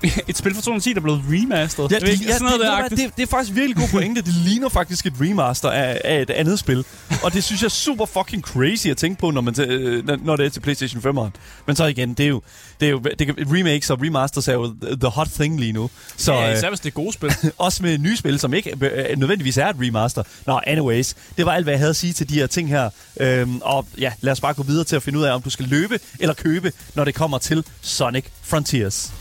[0.28, 1.92] Et spil fra 2010, der er blevet remasteret.
[1.92, 3.76] Ja, det, er ikke ja, sådan noget det, der det, det, det er faktisk virkelig
[3.76, 4.22] god pointe.
[4.22, 6.84] Det ligner faktisk et remaster af, af et andet spil.
[7.22, 10.24] Og det synes jeg er super fucking crazy at tænke på, når, man, t- øh,
[10.24, 11.30] når det er til PlayStation 5'eren.
[11.66, 12.42] Men så igen, det er jo...
[12.80, 15.90] Det er jo det, kan- remakes og remasters er jo the hot thing lige nu.
[16.16, 17.32] Så ja, øh, især hvis det er gode spil.
[17.58, 20.22] også med nye spil, som ikke øh, nødvendigvis er et remaster.
[20.46, 21.14] Nå, anyways.
[21.36, 22.90] Det var alt, hvad jeg havde at sige til de her ting her.
[23.20, 25.50] Øhm, og ja, lad os bare gå videre til at finde ud af, om du
[25.50, 29.12] skal løbe eller købe, når det kommer til Sonic Frontiers.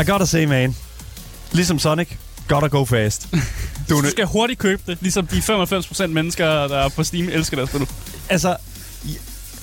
[0.00, 0.76] I gotta say, man.
[1.52, 2.08] Ligesom Sonic,
[2.48, 3.28] gotta go fast.
[3.88, 7.68] Du, skal hurtigt købe det, ligesom de 95% mennesker, der er på Steam, elsker deres
[7.70, 7.86] spil.
[8.28, 8.56] altså,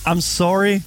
[0.07, 0.81] I'm sorry,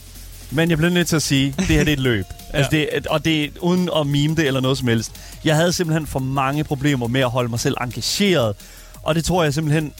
[0.50, 2.24] men jeg bliver nødt til at sige, det her det er et løb.
[2.52, 2.58] ja.
[2.58, 5.12] altså det, og det er uden at meme det eller noget som helst.
[5.44, 8.56] Jeg havde simpelthen for mange problemer med at holde mig selv engageret,
[9.02, 9.92] og det tror jeg simpelthen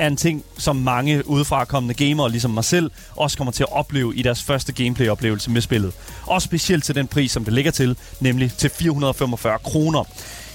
[0.00, 4.16] er en ting, som mange udefrakommende gamere, ligesom mig selv, også kommer til at opleve
[4.16, 5.92] i deres første gameplay-oplevelse med spillet.
[6.26, 10.04] Og specielt til den pris, som det ligger til, nemlig til 445 kroner.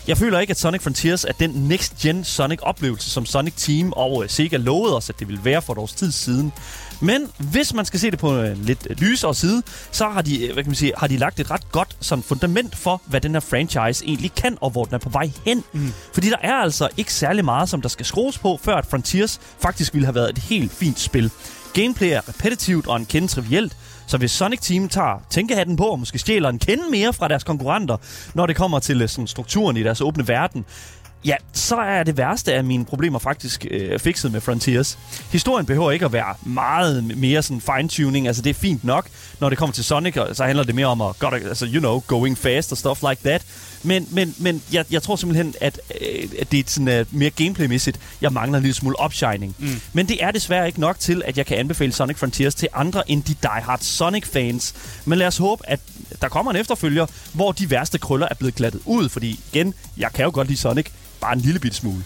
[0.07, 4.29] Jeg føler ikke, at Sonic Frontiers er den next-gen Sonic-oplevelse, som Sonic Team og øh,
[4.29, 6.53] Sega lovede os, at det ville være for et års tid siden.
[7.01, 10.53] Men hvis man skal se det på en lidt lysere side, så har de, øh,
[10.53, 13.31] hvad kan man sige, har de lagt et ret godt sådan fundament for, hvad den
[13.31, 15.63] her franchise egentlig kan, og hvor den er på vej hen.
[15.73, 15.93] Mm.
[16.13, 19.39] Fordi der er altså ikke særlig meget, som der skal skrues på, før at Frontiers
[19.59, 21.31] faktisk ville have været et helt fint spil.
[21.73, 23.77] Gameplay er repetitivt og en kende trivielt,
[24.07, 27.43] så hvis Sonic Team tager tænkehatten på og måske stjæler en kende mere fra deres
[27.43, 27.97] konkurrenter,
[28.33, 30.65] når det kommer til øh, sådan, strukturen i deres åbne verden,
[31.25, 34.99] ja, så er det værste af mine problemer faktisk øh, fikset med Frontiers.
[35.31, 39.07] Historien behøver ikke at være meget mere sådan fine-tuning, altså det er fint nok.
[39.39, 42.03] Når det kommer til Sonic, så handler det mere om at, godt, altså, you know,
[42.07, 43.45] going fast og stuff like that.
[43.85, 47.29] Men, men, men jeg, jeg tror simpelthen, at, øh, at det er sådan, uh, mere
[47.29, 49.55] gameplaymæssigt, jeg mangler en lille smule opshining.
[49.59, 49.81] Mm.
[49.93, 53.11] Men det er desværre ikke nok til, at jeg kan anbefale Sonic Frontiers til andre
[53.11, 54.73] end de diehard Sonic-fans.
[55.05, 55.79] Men lad os håbe, at
[56.21, 59.09] der kommer en efterfølger, hvor de værste krøller er blevet glattet ud.
[59.09, 60.85] Fordi igen, jeg kan jo godt lide Sonic,
[61.21, 62.03] bare en lille bitte smule.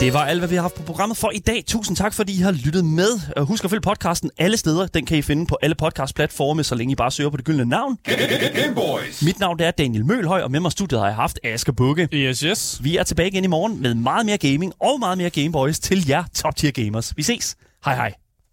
[0.00, 1.64] Det var alt, hvad vi har haft på programmet for i dag.
[1.66, 3.42] Tusind tak, fordi I har lyttet med.
[3.44, 4.86] Husk at følge podcasten alle steder.
[4.86, 7.64] Den kan I finde på alle podcastplatforme, så længe I bare søger på det gyldne
[7.64, 7.98] navn.
[8.54, 9.22] Gameboys.
[9.22, 12.08] Mit navn er Daniel Mølhøj, og med mig i studiet har jeg haft Asger Bukke.
[12.12, 12.80] Yes, yes.
[12.84, 16.08] Vi er tilbage igen i morgen med meget mere gaming og meget mere Gameboys til
[16.08, 17.16] jer top tier gamers.
[17.16, 17.56] Vi ses.
[17.84, 18.12] Hej hej.